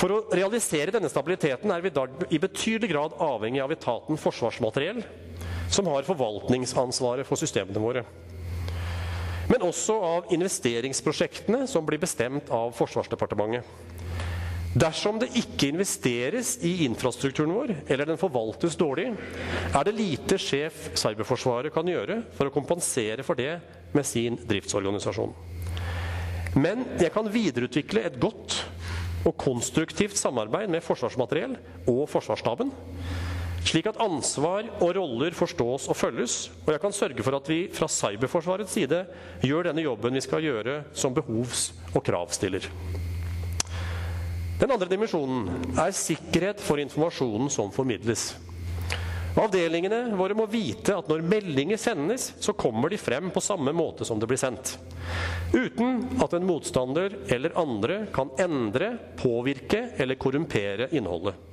For 0.00 0.14
å 0.14 0.20
realisere 0.32 0.94
denne 0.94 1.10
stabiliteten 1.12 1.72
er 1.74 1.82
vi 1.84 1.90
i 1.90 1.96
dag 1.96 2.22
i 2.32 2.40
betydelig 2.40 2.88
grad 2.94 3.16
avhengig 3.20 3.60
av 3.60 3.74
etaten 3.74 4.20
Forsvarsmateriell, 4.20 5.02
som 5.70 5.88
har 5.90 6.06
forvaltningsansvaret 6.08 7.28
for 7.28 7.40
systemene 7.40 7.82
våre. 7.82 8.04
Men 9.50 9.64
også 9.66 9.96
av 9.98 10.34
investeringsprosjektene 10.34 11.64
som 11.70 11.86
blir 11.86 11.98
bestemt 12.02 12.50
av 12.54 12.70
Forsvarsdepartementet. 12.78 13.66
Dersom 14.70 15.16
det 15.18 15.32
ikke 15.34 15.72
investeres 15.72 16.52
i 16.62 16.84
infrastrukturen 16.84 17.50
vår, 17.50 17.72
eller 17.90 18.06
den 18.06 18.20
forvaltes 18.20 18.76
dårlig, 18.78 19.08
er 19.74 19.86
det 19.86 19.96
lite 19.96 20.38
sjef 20.38 20.92
Cyberforsvaret 20.94 21.74
kan 21.74 21.90
gjøre 21.90 22.20
for 22.36 22.46
å 22.46 22.54
kompensere 22.54 23.26
for 23.26 23.34
det 23.34 23.56
med 23.90 24.06
sin 24.06 24.38
driftsorganisasjon. 24.46 25.34
Men 26.54 26.86
jeg 27.02 27.10
kan 27.14 27.26
videreutvikle 27.30 28.06
et 28.06 28.20
godt 28.22 28.60
og 29.26 29.34
konstruktivt 29.38 30.14
samarbeid 30.18 30.70
med 30.70 30.86
Forsvarsmateriell 30.86 31.58
og 31.90 32.06
Forsvarsstaben, 32.10 32.70
slik 33.66 33.86
at 33.90 34.00
ansvar 34.00 34.66
og 34.80 34.94
roller 34.96 35.34
forstås 35.36 35.88
og 35.90 35.98
følges, 35.98 36.36
og 36.64 36.72
jeg 36.74 36.82
kan 36.82 36.94
sørge 36.96 37.24
for 37.26 37.36
at 37.36 37.50
vi 37.50 37.60
fra 37.74 37.88
Cyberforsvarets 37.90 38.76
side 38.78 39.04
gjør 39.44 39.70
denne 39.70 39.84
jobben 39.84 40.16
vi 40.16 40.24
skal 40.24 40.44
gjøre 40.44 40.82
som 40.96 41.14
behovs- 41.16 41.70
og 41.94 42.04
kravstiller. 42.06 42.68
Den 44.60 44.72
andre 44.74 44.88
dimensjonen 44.90 45.74
er 45.80 45.96
sikkerhet 45.96 46.60
for 46.60 46.80
informasjonen 46.82 47.48
som 47.52 47.72
formidles. 47.72 48.34
Avdelingene 49.38 50.16
våre 50.18 50.34
må 50.34 50.44
vite 50.50 50.96
at 50.98 51.08
når 51.08 51.22
meldinger 51.24 51.78
sendes, 51.80 52.32
så 52.42 52.52
kommer 52.52 52.90
de 52.90 52.98
frem 53.00 53.30
på 53.32 53.42
samme 53.44 53.72
måte 53.72 54.04
som 54.04 54.18
det 54.20 54.28
blir 54.28 54.40
sendt. 54.40 54.74
Uten 55.54 56.20
at 56.22 56.34
en 56.36 56.48
motstander 56.48 57.14
eller 57.30 57.54
andre 57.58 58.02
kan 58.14 58.32
endre, 58.42 58.96
påvirke 59.20 59.86
eller 60.02 60.18
korrumpere 60.20 60.90
innholdet. 60.92 61.49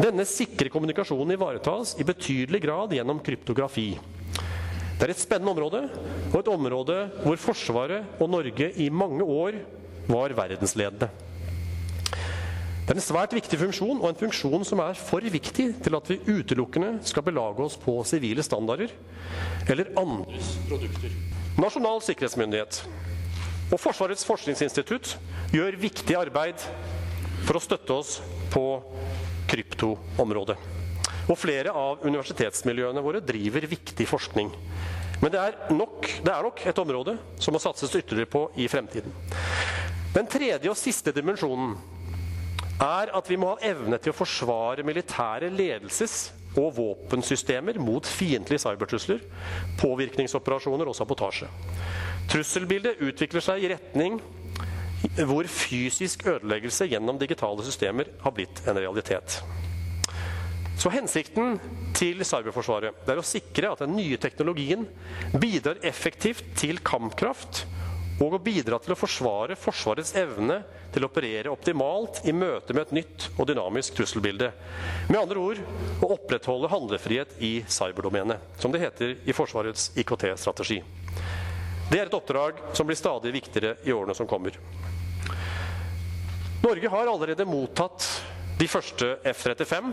Denne 0.00 0.24
sikre 0.24 0.70
kommunikasjonen 0.72 1.34
ivaretas 1.34 1.92
i 2.00 2.04
betydelig 2.08 2.62
grad 2.64 2.92
gjennom 2.96 3.18
kryptografi. 3.20 3.90
Det 4.96 5.04
er 5.04 5.12
et 5.12 5.20
spennende 5.20 5.52
område, 5.52 5.82
og 6.30 6.38
et 6.40 6.48
område 6.48 6.96
hvor 7.20 7.40
Forsvaret 7.40 8.20
og 8.20 8.30
Norge 8.32 8.70
i 8.80 8.88
mange 8.88 9.24
år 9.24 9.58
var 10.08 10.32
verdensledende. 10.38 11.10
Det 12.10 12.94
er 12.94 12.98
en 12.98 13.04
svært 13.04 13.36
viktig 13.36 13.58
funksjon, 13.60 14.00
og 14.00 14.08
en 14.08 14.18
funksjon 14.18 14.64
som 14.66 14.80
er 14.82 14.96
for 14.98 15.22
viktig 15.22 15.66
til 15.84 15.96
at 15.98 16.08
vi 16.10 16.18
utelukkende 16.26 16.94
skal 17.06 17.26
belage 17.28 17.62
oss 17.62 17.76
på 17.78 17.98
sivile 18.08 18.42
standarder 18.42 18.90
eller 19.68 19.92
andres 20.00 20.56
produkter. 20.66 21.12
Nasjonal 21.60 22.00
sikkerhetsmyndighet 22.08 22.80
og 23.70 23.78
Forsvarets 23.78 24.24
forskningsinstitutt 24.26 25.12
gjør 25.54 25.76
viktig 25.78 26.16
arbeid 26.18 26.64
for 27.44 27.60
å 27.60 27.62
støtte 27.62 28.00
oss 28.00 28.16
på 28.50 28.64
kryptoområdet. 29.50 30.56
Og 31.30 31.38
flere 31.38 31.74
av 31.76 32.02
universitetsmiljøene 32.06 33.02
våre 33.04 33.20
driver 33.22 33.66
viktig 33.70 34.06
forskning. 34.08 34.50
Men 35.20 35.32
det 35.34 35.40
er, 35.40 35.56
nok, 35.76 36.08
det 36.24 36.32
er 36.32 36.46
nok 36.46 36.62
et 36.70 36.80
område 36.80 37.16
som 37.38 37.54
må 37.54 37.60
satses 37.62 37.92
ytterligere 37.98 38.30
på 38.30 38.46
i 38.58 38.68
fremtiden. 38.72 39.12
Den 40.14 40.26
tredje 40.30 40.70
og 40.70 40.78
siste 40.78 41.12
dimensjonen 41.14 41.76
er 42.80 43.12
at 43.14 43.28
vi 43.28 43.36
må 43.38 43.52
ha 43.52 43.70
evne 43.70 43.98
til 44.00 44.14
å 44.14 44.16
forsvare 44.16 44.86
militære 44.86 45.52
ledelses- 45.52 46.30
og 46.58 46.72
våpensystemer 46.80 47.76
mot 47.78 48.06
fiendtlige 48.10 48.64
cybertrusler, 48.64 49.20
påvirkningsoperasjoner 49.78 50.88
og 50.90 50.96
sabotasje. 50.98 51.46
Trusselbildet 52.30 52.98
utvikler 53.06 53.44
seg 53.44 53.62
i 53.62 53.70
retning 53.70 54.18
hvor 55.26 55.48
fysisk 55.48 56.26
ødeleggelse 56.28 56.88
gjennom 56.90 57.18
digitale 57.20 57.64
systemer 57.66 58.10
har 58.20 58.34
blitt 58.36 58.62
en 58.68 58.78
realitet. 58.78 59.40
Så 60.80 60.88
Hensikten 60.92 61.58
til 61.96 62.22
Cyberforsvaret 62.24 63.08
er 63.08 63.20
å 63.20 63.26
sikre 63.26 63.72
at 63.74 63.82
den 63.84 63.92
nye 63.98 64.16
teknologien 64.20 64.86
bidrar 65.36 65.82
effektivt 65.84 66.54
til 66.56 66.80
kampkraft 66.80 67.66
og 68.20 68.36
å 68.36 68.40
bidra 68.44 68.78
til 68.80 68.94
å 68.94 68.98
forsvare 68.98 69.56
Forsvarets 69.60 70.12
evne 70.20 70.60
til 70.92 71.04
å 71.04 71.08
operere 71.08 71.52
optimalt 71.52 72.22
i 72.28 72.34
møte 72.36 72.76
med 72.76 72.86
et 72.86 72.96
nytt 73.00 73.28
og 73.36 73.46
dynamisk 73.48 73.96
trusselbilde. 73.96 74.50
Med 75.08 75.20
andre 75.20 75.40
ord 75.40 75.60
å 76.04 76.12
opprettholde 76.16 76.72
handlefrihet 76.72 77.36
i 77.44 77.52
cyberdomenet, 77.68 78.40
som 78.60 78.72
det 78.72 78.82
heter 78.84 79.16
i 79.24 79.36
Forsvarets 79.36 79.90
IKT-strategi. 80.00 80.82
Det 81.90 81.98
er 81.98 82.06
et 82.06 82.14
oppdrag 82.14 82.60
som 82.76 82.88
blir 82.88 82.98
stadig 82.98 83.32
viktigere 83.34 83.76
i 83.84 83.92
årene 83.92 84.14
som 84.16 84.28
kommer. 84.30 84.56
Norge 86.60 86.88
har 86.88 87.06
allerede 87.08 87.44
mottatt 87.48 88.04
de 88.58 88.66
første 88.68 89.14
F-35, 89.24 89.92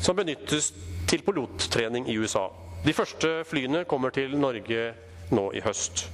som 0.00 0.16
benyttes 0.16 0.70
til 1.08 1.20
pilottrening 1.26 2.08
i 2.08 2.16
USA. 2.16 2.46
De 2.86 2.94
første 2.96 3.42
flyene 3.44 3.84
kommer 3.84 4.14
til 4.16 4.32
Norge 4.40 4.94
nå 5.36 5.44
i 5.52 5.60
høst. 5.60 6.06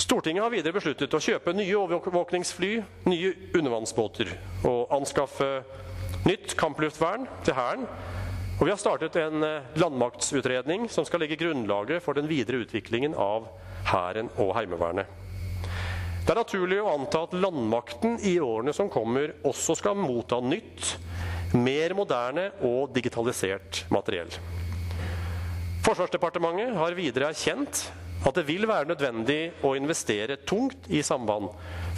Stortinget 0.00 0.42
har 0.42 0.50
videre 0.54 0.74
besluttet 0.74 1.12
å 1.14 1.20
kjøpe 1.22 1.52
nye 1.54 1.76
overvåkningsfly, 1.76 2.70
nye 3.06 3.32
undervannsbåter 3.54 4.32
og 4.66 4.94
anskaffe 4.96 5.50
nytt 6.24 6.56
kampluftvern 6.58 7.28
til 7.44 7.54
Hæren. 7.58 7.84
Og 8.56 8.64
vi 8.64 8.72
har 8.72 8.80
startet 8.80 9.18
en 9.20 9.44
eh, 9.44 9.68
landmaktsutredning 9.76 10.88
som 10.90 11.04
skal 11.04 11.20
legge 11.24 11.36
grunnlaget 11.36 12.02
for 12.02 12.16
den 12.16 12.30
videre 12.30 12.62
utviklingen 12.64 13.12
av 13.18 13.50
Hæren 13.90 14.32
og 14.38 14.54
Heimevernet. 14.56 15.23
Det 16.24 16.32
er 16.32 16.38
naturlig 16.40 16.78
å 16.80 16.88
anta 16.88 17.26
at 17.26 17.34
landmakten 17.36 18.14
i 18.24 18.38
årene 18.40 18.72
som 18.72 18.88
kommer, 18.88 19.34
også 19.44 19.74
skal 19.76 19.98
motta 19.98 20.38
nytt, 20.40 20.94
mer 21.52 21.92
moderne 21.94 22.46
og 22.64 22.94
digitalisert 22.96 23.82
materiell. 23.92 24.32
Forsvarsdepartementet 25.84 26.78
har 26.80 26.96
videre 26.96 27.28
erkjent 27.28 27.82
at 28.24 28.38
det 28.38 28.46
vil 28.48 28.64
være 28.64 28.88
nødvendig 28.88 29.38
å 29.68 29.74
investere 29.76 30.38
tungt 30.48 30.88
i 30.88 31.02
samband 31.04 31.50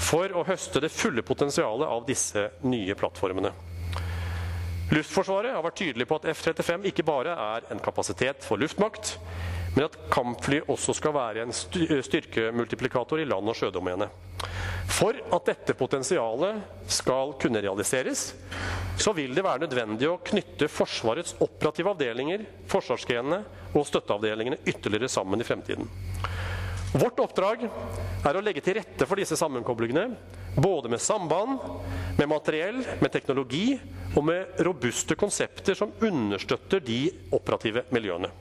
for 0.09 0.35
å 0.35 0.43
høste 0.49 0.83
det 0.83 0.91
fulle 0.91 1.23
potensialet 1.23 1.87
av 1.87 2.03
disse 2.09 2.49
nye 2.67 2.99
plattformene. 2.99 3.55
Luftforsvaret 4.91 5.55
har 5.55 5.62
vært 5.62 5.79
tydelig 5.85 6.09
på 6.11 6.19
at 6.19 6.27
F-35 6.35 6.91
ikke 6.91 7.07
bare 7.07 7.39
er 7.47 7.71
en 7.71 7.83
kapasitet 7.83 8.43
for 8.47 8.59
luftmakt, 8.59 9.17
men 9.77 9.85
at 9.85 9.97
kampfly 10.12 10.62
også 10.73 10.95
skal 10.97 11.12
være 11.12 11.45
en 11.45 11.53
styrkemultiplikator 11.53 13.21
i 13.21 13.27
land- 13.29 13.53
og 13.53 13.59
sjødomenet. 13.59 14.09
For 14.89 15.17
at 15.37 15.49
dette 15.51 15.75
potensialet 15.77 16.62
skal 16.89 17.35
kunne 17.41 17.61
realiseres, 17.61 18.31
så 18.97 19.12
vil 19.17 19.35
det 19.37 19.45
være 19.45 19.67
nødvendig 19.67 20.09
å 20.09 20.21
knytte 20.25 20.71
Forsvarets 20.73 21.37
operative 21.45 21.93
avdelinger, 21.93 22.47
forsvarsgrenene 22.71 23.43
og 23.77 23.85
støtteavdelingene 23.89 24.62
ytterligere 24.65 25.12
sammen 25.12 25.43
i 25.43 25.49
fremtiden. 25.49 25.91
Vårt 26.97 27.21
oppdrag 27.21 27.67
er 27.67 28.39
å 28.39 28.41
legge 28.41 28.62
til 28.65 28.79
rette 28.79 29.05
for 29.05 29.21
disse 29.21 29.37
sammenkoblingene, 29.37 30.07
både 30.57 30.89
med 30.89 31.03
samband, 31.05 31.59
med 32.17 32.31
materiell, 32.31 32.81
med 33.03 33.12
teknologi 33.12 33.75
og 34.15 34.25
med 34.25 34.65
robuste 34.65 35.19
konsepter 35.19 35.77
som 35.77 35.93
understøtter 36.01 36.81
de 36.81 37.03
operative 37.37 37.85
miljøene. 37.93 38.33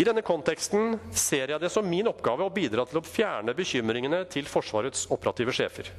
I 0.00 0.04
denne 0.06 0.22
konteksten 0.24 0.94
ser 1.12 1.50
jeg 1.52 1.60
det 1.60 1.68
som 1.68 1.84
min 1.84 2.06
oppgave 2.08 2.46
å 2.46 2.52
bidra 2.54 2.86
til 2.88 3.02
å 3.02 3.04
fjerne 3.04 3.52
bekymringene 3.52 4.22
til 4.32 4.46
Forsvarets 4.48 5.02
operative 5.12 5.52
sjefer. 5.52 5.90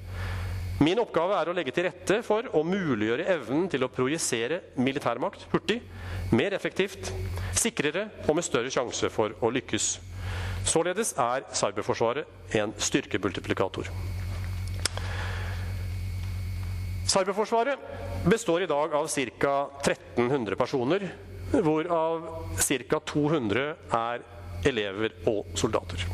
Min 0.82 0.98
oppgave 1.04 1.36
er 1.38 1.52
å 1.52 1.54
legge 1.54 1.76
til 1.76 1.86
rette 1.86 2.18
for 2.26 2.50
å 2.58 2.64
muliggjøre 2.66 3.28
evnen 3.30 3.68
til 3.70 3.86
å 3.86 3.92
projisere 3.94 4.58
militærmakt 4.82 5.46
hurtig, 5.54 5.84
mer 6.34 6.58
effektivt, 6.58 7.12
sikrere 7.54 8.08
og 8.26 8.40
med 8.40 8.48
større 8.48 8.74
sjanse 8.74 9.12
for 9.14 9.38
å 9.38 9.54
lykkes. 9.54 9.94
Således 10.66 11.14
er 11.22 11.46
cyberforsvaret 11.54 12.58
en 12.58 12.74
styrkemultiplikator. 12.82 13.94
Cyberforsvaret 17.06 18.26
består 18.26 18.66
i 18.66 18.72
dag 18.72 18.98
av 18.98 19.14
ca. 19.14 19.58
1300 19.86 20.58
personer 20.58 21.12
hvorav 21.52 22.28
ca. 22.58 23.00
200 23.12 23.66
er 23.98 24.26
elever 24.68 25.16
og 25.30 25.52
soldater. 25.58 26.06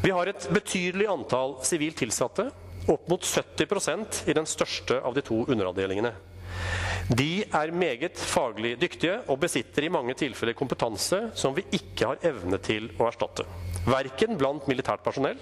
Vi 0.00 0.12
har 0.14 0.30
et 0.30 0.48
betydelig 0.54 1.08
antall 1.12 1.58
sivilt 1.66 1.98
tilsatte, 2.00 2.48
opp 2.90 3.08
mot 3.10 3.24
70% 3.26 4.22
i 4.30 4.34
den 4.36 4.48
største 4.48 4.96
av 5.04 5.14
de 5.14 5.24
to 5.24 5.42
underavdelingene. 5.44 6.14
De 7.10 7.42
er 7.42 7.72
meget 7.74 8.18
faglig 8.18 8.76
dyktige 8.80 9.18
og 9.30 9.40
besitter 9.42 9.84
i 9.84 9.92
mange 9.92 10.14
tilfeller 10.18 10.54
kompetanse 10.56 11.18
som 11.38 11.56
vi 11.56 11.64
ikke 11.74 12.12
har 12.12 12.26
evne 12.30 12.60
til 12.62 12.86
å 12.98 13.08
erstatte. 13.08 13.46
Verken 13.88 14.38
blant 14.38 14.68
militært 14.70 15.02
personell 15.04 15.40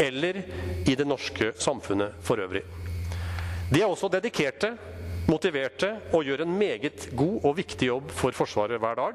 eller 0.00 0.38
i 0.86 0.94
det 0.96 1.06
norske 1.08 1.52
samfunnet 1.60 2.20
for 2.24 2.40
øvrig. 2.42 2.62
De 3.72 3.80
er 3.80 3.88
også 3.88 4.10
dedikerte 4.12 4.74
motiverte 5.32 5.88
og 6.12 6.24
gjør 6.28 6.40
en 6.44 6.58
meget 6.58 7.08
god 7.16 7.36
og 7.48 7.56
viktig 7.58 7.86
jobb 7.88 8.10
for 8.12 8.30
Forsvaret 8.36 8.80
hver 8.82 8.96
dag. 9.00 9.14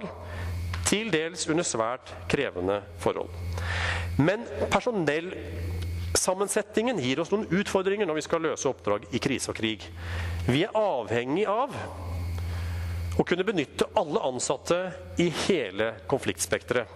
Til 0.88 1.12
dels 1.14 1.50
under 1.52 1.66
svært 1.68 2.06
krevende 2.32 2.78
forhold. 3.04 3.32
Men 4.18 4.40
personellsammensetningen 4.72 7.00
gir 7.04 7.20
oss 7.22 7.32
noen 7.34 7.50
utfordringer 7.54 8.06
når 8.08 8.16
vi 8.18 8.26
skal 8.26 8.42
løse 8.48 8.70
oppdrag 8.70 9.02
i 9.12 9.20
krise 9.22 9.50
og 9.52 9.58
krig. 9.60 9.82
Vi 10.48 10.64
er 10.66 10.78
avhengig 10.80 11.46
av 11.52 11.70
å 13.18 13.24
kunne 13.26 13.44
benytte 13.46 13.86
alle 13.98 14.20
ansatte 14.30 14.92
i 15.22 15.30
hele 15.48 15.88
konfliktspekteret. 16.10 16.88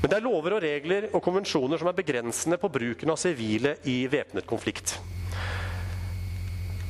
Men 0.00 0.08
det 0.08 0.16
er 0.16 0.24
lover 0.24 0.56
og 0.56 0.62
regler 0.64 1.10
og 1.12 1.22
konvensjoner 1.24 1.80
som 1.80 1.90
er 1.90 1.98
begrensende 1.98 2.56
på 2.60 2.70
bruken 2.72 3.12
av 3.12 3.18
sivile 3.20 3.76
i 3.90 4.06
væpnet 4.10 4.46
konflikt. 4.48 4.96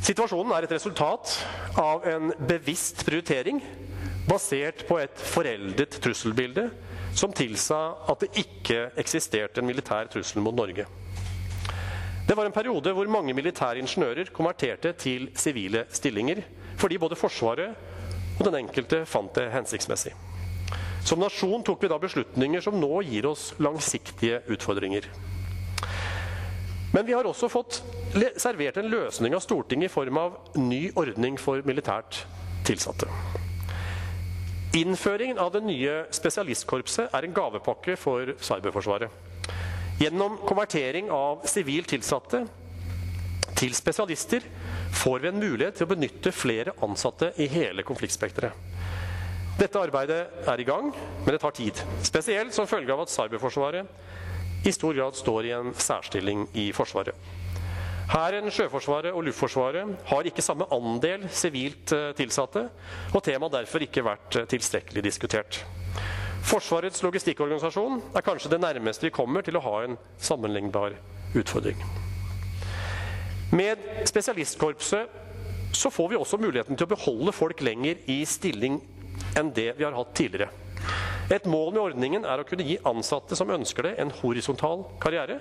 Situasjonen 0.00 0.54
er 0.56 0.64
et 0.64 0.72
resultat 0.72 1.32
av 1.78 2.06
en 2.08 2.30
bevisst 2.48 3.02
prioritering 3.04 3.58
basert 4.24 4.86
på 4.88 4.96
et 5.02 5.20
foreldet 5.20 5.98
trusselbilde 6.00 6.70
som 7.16 7.34
tilsa 7.36 7.80
at 8.08 8.24
det 8.24 8.30
ikke 8.40 8.86
eksisterte 9.00 9.60
en 9.60 9.68
militær 9.68 10.08
trussel 10.08 10.40
mot 10.40 10.56
Norge. 10.56 10.86
Det 12.26 12.36
var 12.38 12.48
en 12.48 12.54
periode 12.54 12.94
hvor 12.96 13.10
mange 13.12 13.34
militære 13.36 13.82
ingeniører 13.82 14.32
konverterte 14.32 14.94
til 14.96 15.28
sivile 15.36 15.84
stillinger 15.92 16.44
fordi 16.80 16.96
både 17.02 17.18
Forsvaret 17.20 17.74
og 18.38 18.46
den 18.46 18.62
enkelte 18.62 19.02
fant 19.04 19.34
det 19.36 19.50
hensiktsmessig. 19.52 20.14
Som 21.04 21.20
nasjon 21.20 21.64
tok 21.66 21.82
vi 21.82 21.90
da 21.92 21.98
beslutninger 22.00 22.64
som 22.64 22.78
nå 22.80 23.02
gir 23.04 23.28
oss 23.28 23.50
langsiktige 23.60 24.40
utfordringer. 24.48 25.10
Men 26.90 27.06
vi 27.06 27.14
har 27.14 27.26
også 27.26 27.48
fått 27.50 27.80
servert 28.40 28.80
en 28.80 28.90
løsning 28.90 29.34
av 29.36 29.44
Stortinget 29.44 29.90
i 29.90 29.92
form 29.92 30.18
av 30.18 30.38
ny 30.58 30.88
ordning 30.98 31.38
for 31.38 31.62
militært 31.66 32.24
tilsatte. 32.66 33.06
Innføringen 34.78 35.38
av 35.42 35.52
det 35.54 35.62
nye 35.66 35.94
spesialistkorpset 36.14 37.14
er 37.14 37.26
en 37.26 37.34
gavepakke 37.34 37.96
for 37.98 38.34
Cyberforsvaret. 38.38 39.10
Gjennom 40.00 40.38
konvertering 40.46 41.10
av 41.12 41.42
sivilt 41.50 41.90
tilsatte 41.92 42.44
til 43.58 43.74
spesialister 43.76 44.46
får 45.02 45.22
vi 45.22 45.30
en 45.30 45.40
mulighet 45.42 45.76
til 45.78 45.86
å 45.86 45.90
benytte 45.90 46.32
flere 46.34 46.74
ansatte 46.86 47.32
i 47.42 47.48
hele 47.50 47.84
konfliktspekteret. 47.86 48.70
Dette 49.60 49.82
arbeidet 49.82 50.22
er 50.48 50.62
i 50.62 50.64
gang, 50.64 50.88
men 50.94 51.34
det 51.34 51.42
tar 51.42 51.52
tid. 51.52 51.82
Spesielt 52.06 52.54
som 52.56 52.68
følge 52.70 52.94
av 52.94 53.02
at 53.04 53.12
Cyberforsvaret 53.12 53.90
i 54.64 54.72
stor 54.72 54.94
grad 54.94 55.16
står 55.16 55.46
i 55.46 55.52
en 55.56 55.74
særstilling 55.74 56.48
i 56.58 56.70
Forsvaret. 56.76 57.16
Hæren, 58.10 58.50
Sjøforsvaret 58.50 59.14
og 59.14 59.22
Luftforsvaret 59.22 59.92
har 60.08 60.26
ikke 60.26 60.42
samme 60.42 60.66
andel 60.74 61.28
sivilt 61.30 61.92
eh, 61.94 62.10
tilsatte, 62.18 62.64
og 63.14 63.22
temaet 63.22 63.54
har 63.54 63.62
derfor 63.62 63.84
ikke 63.86 64.02
vært 64.02 64.36
eh, 64.40 64.48
tilstrekkelig 64.50 65.04
diskutert. 65.06 65.60
Forsvarets 66.42 67.04
logistikkorganisasjon 67.06 68.00
er 68.16 68.26
kanskje 68.26 68.50
det 68.50 68.60
nærmeste 68.64 69.06
vi 69.06 69.14
kommer 69.14 69.46
til 69.46 69.60
å 69.60 69.62
ha 69.62 69.74
en 69.84 69.94
sammenlignbar 70.18 70.96
utfordring. 71.38 71.78
Med 73.54 73.78
spesialistkorpset 74.10 75.72
så 75.72 75.90
får 75.94 76.10
vi 76.10 76.18
også 76.18 76.40
muligheten 76.42 76.74
til 76.74 76.88
å 76.88 76.94
beholde 76.96 77.34
folk 77.36 77.62
lenger 77.62 78.02
i 78.10 78.24
stilling 78.26 78.80
enn 79.38 79.54
det 79.54 79.70
vi 79.78 79.86
har 79.86 79.94
hatt 79.94 80.16
tidligere. 80.18 80.50
Et 81.30 81.44
mål 81.46 81.68
med 81.70 81.82
ordningen 81.84 82.24
er 82.26 82.40
å 82.42 82.46
kunne 82.46 82.64
gi 82.66 82.80
ansatte 82.90 83.36
som 83.38 83.52
ønsker 83.54 83.86
det, 83.86 83.92
en 84.02 84.10
horisontal 84.18 84.82
karriere, 85.02 85.38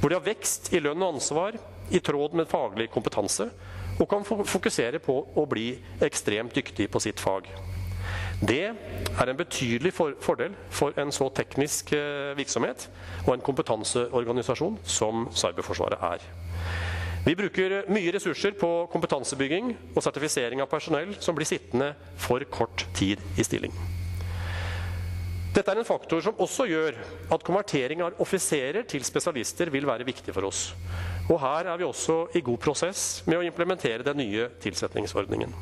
hvor 0.00 0.12
de 0.12 0.18
har 0.18 0.26
vekst 0.26 0.68
i 0.76 0.82
lønn 0.84 1.00
og 1.00 1.14
ansvar 1.14 1.56
i 1.90 2.00
tråd 2.04 2.36
med 2.36 2.48
faglig 2.50 2.90
kompetanse, 2.92 3.46
og 3.96 4.08
kan 4.08 4.24
fokusere 4.24 5.00
på 5.00 5.16
å 5.36 5.44
bli 5.48 5.72
ekstremt 6.04 6.52
dyktig 6.56 6.90
på 6.92 7.00
sitt 7.00 7.20
fag. 7.20 7.48
Det 8.40 8.62
er 8.70 9.28
en 9.28 9.36
betydelig 9.36 9.92
fordel 9.96 10.54
for 10.72 10.96
en 11.00 11.12
så 11.12 11.28
teknisk 11.36 11.92
eh, 11.96 12.32
virksomhet 12.38 12.86
og 13.26 13.34
en 13.34 13.44
kompetanseorganisasjon 13.44 14.78
som 14.88 15.26
Cyberforsvaret 15.36 16.04
er. 16.08 16.24
Vi 17.26 17.36
bruker 17.36 17.82
mye 17.92 18.12
ressurser 18.16 18.56
på 18.56 18.70
kompetansebygging 18.92 19.74
og 19.92 20.04
sertifisering 20.04 20.64
av 20.64 20.72
personell 20.72 21.12
som 21.20 21.36
blir 21.36 21.48
sittende 21.48 21.92
for 22.16 22.44
kort 22.48 22.86
tid 22.96 23.20
i 23.36 23.44
stilling. 23.44 23.76
Dette 25.60 25.74
er 25.74 25.82
en 25.82 25.84
faktor 25.84 26.22
som 26.24 26.38
også 26.40 26.64
gjør 26.70 26.96
at 27.36 27.42
konvertering 27.44 28.00
av 28.00 28.16
offiserer 28.24 28.86
til 28.88 29.02
spesialister 29.04 29.68
vil 29.68 29.84
være 29.84 30.06
viktig 30.08 30.32
for 30.32 30.48
oss. 30.48 30.70
Og 31.26 31.36
her 31.42 31.68
er 31.68 31.76
vi 31.76 31.84
også 31.84 32.16
i 32.32 32.40
god 32.40 32.56
prosess 32.64 33.02
med 33.28 33.36
å 33.36 33.44
implementere 33.44 34.06
den 34.06 34.22
nye 34.22 34.46
tilsetningsordningen. 34.64 35.52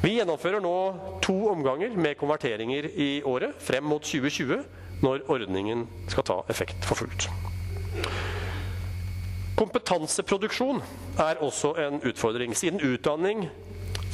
Vi 0.00 0.14
gjennomfører 0.16 0.64
nå 0.64 0.72
to 1.20 1.36
omganger 1.52 1.92
med 1.92 2.16
konverteringer 2.16 2.88
i 2.88 3.10
året 3.28 3.60
frem 3.60 3.84
mot 3.84 4.00
2020, 4.00 4.64
når 5.04 5.28
ordningen 5.28 5.84
skal 6.08 6.24
ta 6.24 6.40
effekt 6.48 6.88
for 6.88 7.04
fullt. 7.04 7.28
Kompetanseproduksjon 9.60 10.80
er 11.20 11.44
også 11.44 11.76
en 11.84 12.00
utfordring, 12.00 12.56
siden 12.56 12.80
utdanning 12.80 13.50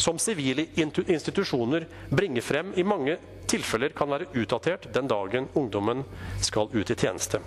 som 0.00 0.18
sivile 0.18 0.66
institusjoner 0.74 1.86
bringer 2.10 2.42
frem, 2.42 2.74
i 2.74 2.82
mange 2.82 3.20
tilfeller 3.50 3.94
kan 3.96 4.10
være 4.10 4.30
utdatert 4.38 4.88
den 4.94 5.10
dagen 5.10 5.50
ungdommen 5.58 6.04
skal 6.40 6.70
ut 6.72 6.90
i 6.90 6.96
tjeneste. 6.98 7.42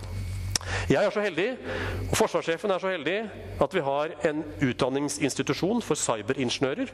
Jeg 0.88 1.04
er 1.04 1.12
så 1.12 1.24
heldig, 1.24 1.47
og 2.10 2.16
forsvarssjefen 2.18 2.72
er 2.72 2.80
så 2.80 2.91
heldig, 2.93 3.18
at 3.64 3.74
vi 3.76 3.84
har 3.84 4.14
en 4.30 4.43
utdanningsinstitusjon 4.64 5.84
for 5.84 5.99
cyberingeniører 5.99 6.91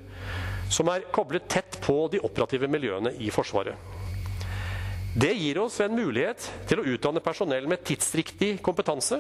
som 0.74 0.90
er 0.94 1.06
koblet 1.14 1.48
tett 1.50 1.80
på 1.84 1.96
de 2.14 2.22
operative 2.26 2.70
miljøene 2.70 3.14
i 3.22 3.30
Forsvaret. 3.34 3.78
Det 5.20 5.32
gir 5.34 5.58
oss 5.62 5.80
en 5.82 5.96
mulighet 5.98 6.46
til 6.70 6.82
å 6.82 6.88
utdanne 6.94 7.22
personell 7.26 7.66
med 7.70 7.82
tidsriktig 7.86 8.60
kompetanse 8.66 9.18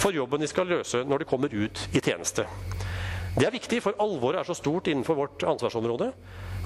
for 0.00 0.16
jobben 0.16 0.40
de 0.40 0.48
skal 0.48 0.68
løse 0.68 1.00
når 1.04 1.22
de 1.22 1.28
kommer 1.28 1.52
ut 1.52 1.80
i 1.96 2.00
tjeneste. 2.00 2.44
Det 3.36 3.46
er 3.46 3.54
viktig, 3.54 3.80
for 3.80 3.96
alvoret 4.02 4.40
er 4.40 4.48
så 4.48 4.56
stort 4.58 4.90
innenfor 4.90 5.16
vårt 5.16 5.44
ansvarsområde 5.48 6.10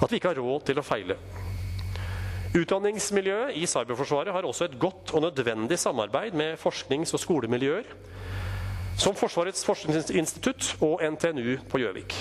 at 0.01 0.11
vi 0.11 0.19
ikke 0.19 0.33
har 0.33 0.41
råd 0.41 0.65
til 0.67 0.81
å 0.81 0.85
feile. 0.85 1.17
Utdanningsmiljøet 2.55 3.57
i 3.59 3.65
Cyberforsvaret 3.67 4.31
har 4.31 4.45
også 4.47 4.69
et 4.69 4.77
godt 4.79 5.11
og 5.13 5.21
nødvendig 5.25 5.79
samarbeid 5.79 6.31
med 6.31 6.55
forsknings- 6.57 7.13
og 7.13 7.19
skolemiljøer, 7.19 7.83
som 8.97 9.15
Forsvarets 9.15 9.65
forskningsinstitutt 9.65 10.77
og 10.81 11.01
NTNU 11.03 11.57
på 11.69 11.77
Gjøvik. 11.83 12.15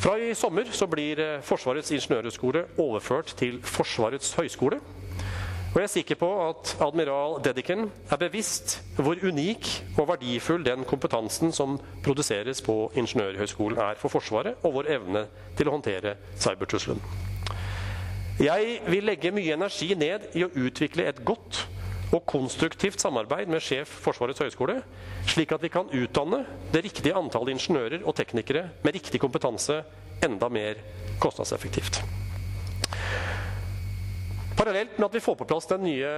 Fra 0.00 0.16
i 0.16 0.34
sommer 0.34 0.66
blir 0.90 1.40
Forsvarets 1.42 1.90
ingeniørhøgskole 1.90 2.64
overført 2.78 3.34
til 3.38 3.62
Forsvarets 3.62 4.34
høgskole. 4.34 4.80
Og 5.70 5.76
jeg 5.76 5.82
er 5.82 5.94
sikker 5.94 6.14
på 6.18 6.48
at 6.48 6.76
admiral 6.82 7.44
Dedican 7.44 7.92
er 8.10 8.16
bevisst 8.16 8.80
hvor 8.96 9.14
unik 9.22 9.84
og 9.98 10.08
verdifull 10.08 10.66
den 10.66 10.84
kompetansen 10.84 11.52
som 11.52 11.78
produseres 12.02 12.62
på 12.62 12.90
Ingeniørhøgskolen 12.94 13.78
er 13.78 13.94
for 13.94 14.08
Forsvaret, 14.08 14.54
og 14.62 14.74
vår 14.74 14.94
evne 14.98 15.28
til 15.56 15.68
å 15.68 15.78
håndtere 15.78 16.16
cybertrusselen. 16.34 17.29
Jeg 18.40 18.78
vil 18.88 19.04
legge 19.04 19.34
mye 19.36 19.52
energi 19.52 19.90
ned 19.98 20.30
i 20.32 20.46
å 20.46 20.52
utvikle 20.56 21.04
et 21.10 21.18
godt 21.28 21.66
og 22.10 22.22
konstruktivt 22.24 23.02
samarbeid 23.02 23.50
med 23.52 23.60
sjef 23.60 23.90
Forsvarets 24.00 24.40
høgskole, 24.40 24.78
slik 25.28 25.52
at 25.52 25.60
vi 25.60 25.70
kan 25.70 25.90
utdanne 25.92 26.40
det 26.72 26.80
riktige 26.86 27.12
antallet 27.18 27.52
ingeniører 27.52 28.00
og 28.00 28.16
teknikere 28.16 28.64
med 28.80 28.96
riktig 28.96 29.20
kompetanse 29.20 29.82
enda 30.24 30.48
mer 30.48 30.80
kostnadseffektivt. 31.20 32.00
Parallelt 34.56 34.96
med 34.96 35.06
at 35.10 35.14
vi 35.18 35.22
får 35.24 35.36
på 35.42 35.48
plass 35.52 35.68
den 35.68 35.84
nye 35.84 36.10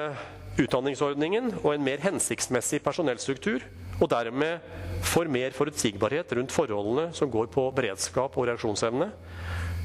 utdanningsordningen 0.63 1.57
og 1.65 1.73
en 1.75 1.85
mer 1.85 2.07
hensiktsmessig 2.07 2.85
personellstruktur, 2.87 3.67
og 3.99 4.09
dermed 4.15 4.63
får 5.11 5.31
mer 5.31 5.55
forutsigbarhet 5.59 6.39
rundt 6.39 6.55
forholdene 6.55 7.11
som 7.19 7.31
går 7.35 7.51
på 7.51 7.67
beredskap 7.75 8.39
og 8.39 8.47
reaksjonsevne, 8.47 9.11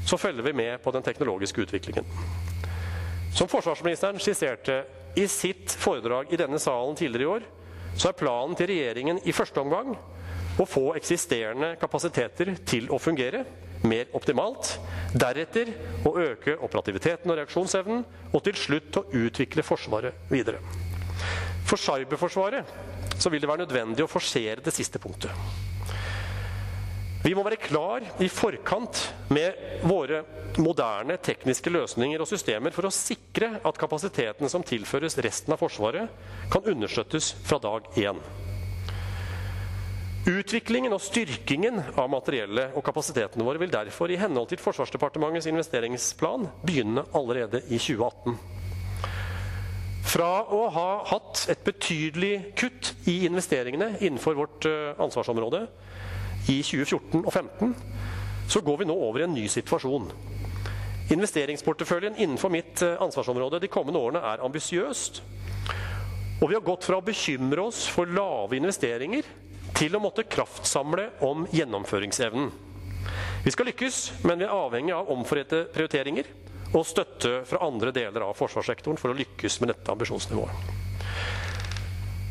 så 0.08 0.16
følger 0.16 0.46
vi 0.46 0.56
med 0.56 0.80
på 0.82 0.92
den 0.94 1.04
teknologiske 1.04 1.66
utviklingen. 1.66 2.06
Som 3.36 3.48
forsvarsministeren 3.50 4.18
skisserte 4.22 4.82
i 5.18 5.26
sitt 5.28 5.74
foredrag 5.76 6.32
i 6.32 6.38
denne 6.40 6.58
salen 6.62 6.96
tidligere 6.96 7.26
i 7.26 7.32
år, 7.36 7.48
så 7.98 8.10
er 8.10 8.18
planen 8.18 8.56
til 8.56 8.70
regjeringen 8.70 9.20
i 9.28 9.34
første 9.36 9.60
omgang 9.60 9.92
å 10.58 10.66
få 10.66 10.92
eksisterende 10.98 11.74
kapasiteter 11.80 12.54
til 12.66 12.88
å 12.94 12.98
fungere 13.02 13.44
mer 13.86 14.10
optimalt. 14.16 14.72
Deretter 15.14 15.70
å 16.08 16.14
øke 16.18 16.56
operativiteten 16.56 17.30
og 17.30 17.38
reaksjonsevnen, 17.38 18.04
og 18.32 18.44
til 18.46 18.58
slutt 18.58 19.00
å 19.00 19.06
utvikle 19.20 19.64
Forsvaret 19.66 20.30
videre. 20.32 20.62
For 21.68 21.78
cyberforsvaret 21.80 23.18
så 23.18 23.30
vil 23.30 23.42
det 23.42 23.50
være 23.50 23.66
nødvendig 23.66 24.06
å 24.06 24.10
forsere 24.10 24.62
det 24.64 24.74
siste 24.74 25.00
punktet. 25.02 25.34
Vi 27.24 27.34
må 27.34 27.42
være 27.42 27.58
klar 27.58 28.04
i 28.22 28.28
forkant 28.30 29.00
med 29.34 29.82
våre 29.82 30.22
moderne 30.62 31.16
tekniske 31.22 31.70
løsninger 31.70 32.22
og 32.22 32.28
systemer 32.30 32.74
for 32.74 32.86
å 32.86 32.94
sikre 32.94 33.56
at 33.66 33.80
kapasiteten 33.80 34.50
som 34.50 34.62
tilføres 34.66 35.18
resten 35.24 35.54
av 35.54 35.58
Forsvaret, 35.58 36.12
kan 36.52 36.68
understøttes 36.70 37.32
fra 37.46 37.58
dag 37.62 37.90
én. 37.98 38.20
Utviklingen 40.28 40.92
og 40.92 41.02
styrkingen 41.02 41.80
av 41.96 42.10
materiellet 42.12 42.74
og 42.76 42.84
kapasitetene 42.86 43.46
våre 43.46 43.62
vil 43.62 43.72
derfor 43.72 44.12
i 44.12 44.18
henhold 44.20 44.50
til 44.50 44.60
Forsvarsdepartementets 44.62 45.48
investeringsplan 45.50 46.46
begynne 46.62 47.06
allerede 47.16 47.64
i 47.66 47.80
2018. 47.80 48.38
Fra 50.08 50.30
å 50.54 50.62
ha 50.72 50.88
hatt 51.10 51.48
et 51.52 51.64
betydelig 51.66 52.54
kutt 52.60 52.94
i 53.10 53.24
investeringene 53.28 53.96
innenfor 53.98 54.38
vårt 54.38 54.68
eh, 54.68 54.94
ansvarsområde 55.00 55.66
i 56.48 56.60
2014 56.64 57.22
og 57.22 57.32
2015, 57.32 57.74
så 58.48 58.62
går 58.64 58.80
vi 58.80 58.88
nå 58.88 58.96
over 58.96 59.22
i 59.22 59.26
en 59.28 59.34
ny 59.36 59.44
situasjon. 59.52 60.08
Investeringsporteføljen 61.12 62.16
innenfor 62.20 62.52
mitt 62.52 62.82
eh, 62.84 62.96
ansvarsområde 63.00 63.60
de 63.62 63.70
kommende 63.72 64.00
årene 64.00 64.22
er 64.32 64.44
ambisiøst. 64.44 65.22
Og 66.38 66.48
vi 66.50 66.56
har 66.56 66.64
gått 66.64 66.86
fra 66.86 67.00
å 67.00 67.04
bekymre 67.04 67.64
oss 67.68 67.86
for 67.90 68.08
lave 68.08 68.58
investeringer 68.60 69.28
til 69.76 69.96
å 69.96 70.02
måtte 70.02 70.26
kraftsamle 70.28 71.10
om 71.26 71.46
gjennomføringsevnen. 71.52 72.50
Vi 73.44 73.54
skal 73.54 73.70
lykkes, 73.70 74.02
men 74.28 74.40
vi 74.40 74.48
er 74.48 74.52
avhengig 74.54 74.94
av 74.96 75.10
omforente 75.12 75.64
prioriteringer 75.72 76.28
og 76.76 76.84
støtte 76.84 77.42
fra 77.48 77.62
andre 77.64 77.94
deler 77.96 78.28
av 78.28 78.36
forsvarssektoren 78.36 79.00
for 79.00 79.12
å 79.12 79.18
lykkes 79.18 79.60
med 79.62 79.72
dette 79.72 79.94
ambisjonsnivået. 79.94 80.87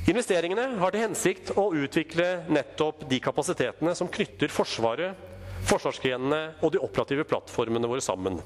Investeringene 0.08 0.78
har 0.80 0.94
til 0.96 1.02
hensikt 1.04 1.50
å 1.60 1.66
utvikle 1.76 2.46
nettopp 2.48 3.02
de 3.10 3.18
kapasitetene 3.20 3.92
som 3.98 4.08
knytter 4.08 4.48
Forsvaret, 4.48 5.20
forsvarsgrenene 5.68 6.62
og 6.64 6.72
de 6.72 6.80
operative 6.80 7.26
plattformene 7.28 7.90
våre 7.92 8.04
sammen. 8.06 8.40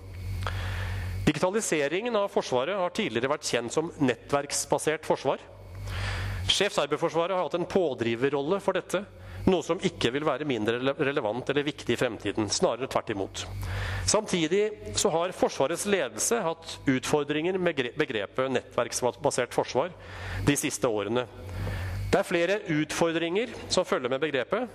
Digitaliseringen 1.28 2.18
av 2.18 2.32
Forsvaret 2.34 2.80
har 2.82 2.96
tidligere 2.98 3.30
vært 3.36 3.46
kjent 3.46 3.76
som 3.78 3.92
nettverksbasert 4.02 5.06
forsvar. 5.06 5.44
Sjef 6.50 6.74
Cyberforsvaret 6.74 7.38
har 7.38 7.46
hatt 7.46 7.60
en 7.60 7.70
pådriverrolle 7.70 8.58
for 8.64 8.82
dette, 8.82 9.04
noe 9.46 9.62
som 9.66 9.80
ikke 9.86 10.12
vil 10.14 10.26
være 10.26 10.46
mindre 10.50 10.96
relevant 10.98 11.48
eller 11.50 11.66
viktig 11.66 11.94
i 11.94 11.98
fremtiden. 11.98 12.50
Snarere 12.50 12.90
tvert 12.90 13.14
imot. 13.14 13.46
Samtidig 14.10 14.96
så 14.98 15.14
har 15.14 15.34
Forsvarets 15.38 15.86
ledelse 15.90 16.42
hatt 16.42 16.76
utfordringer 16.90 17.58
med 17.62 17.86
begrepet 17.98 18.54
nettverksbasert 18.58 19.54
forsvar 19.54 19.94
de 20.46 20.58
siste 20.58 20.90
årene. 20.90 21.28
Det 22.12 22.20
er 22.20 22.28
flere 22.28 22.58
utfordringer 22.68 23.54
som 23.72 23.88
følger 23.88 24.12
med 24.12 24.20
begrepet. 24.20 24.68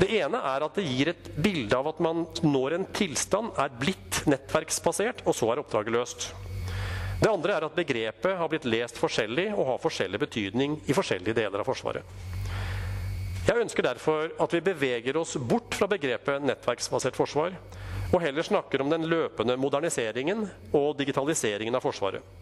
Det 0.00 0.08
ene 0.16 0.38
er 0.40 0.64
at 0.64 0.78
det 0.78 0.86
gir 0.86 1.10
et 1.12 1.26
bilde 1.44 1.76
av 1.76 1.90
at 1.90 1.98
man 2.00 2.22
når 2.40 2.78
en 2.78 2.86
tilstand 2.96 3.52
er 3.60 3.74
blitt 3.82 4.22
nettverksbasert, 4.30 5.20
og 5.28 5.36
så 5.36 5.50
er 5.52 5.60
oppdraget 5.60 5.92
løst. 5.92 6.30
Det 7.20 7.28
andre 7.28 7.58
er 7.58 7.66
at 7.66 7.76
begrepet 7.76 8.38
har 8.40 8.48
blitt 8.48 8.64
lest 8.64 8.96
forskjellig 8.96 9.50
og 9.52 9.74
har 9.74 9.82
forskjellig 9.82 10.22
betydning 10.22 10.78
i 10.88 10.96
forskjellige 10.96 11.36
deler 11.36 11.60
av 11.60 11.68
Forsvaret. 11.68 12.08
Jeg 13.44 13.60
ønsker 13.60 13.84
derfor 13.84 14.32
at 14.40 14.54
vi 14.56 14.64
beveger 14.64 15.20
oss 15.20 15.36
bort 15.36 15.76
fra 15.76 15.88
begrepet 15.90 16.40
nettverksbasert 16.48 17.16
forsvar, 17.20 17.52
og 18.10 18.22
heller 18.24 18.46
snakker 18.46 18.80
om 18.80 18.88
den 18.92 19.04
løpende 19.10 19.60
moderniseringen 19.60 20.46
og 20.72 20.94
digitaliseringen 20.96 21.76
av 21.76 21.84
Forsvaret. 21.84 22.39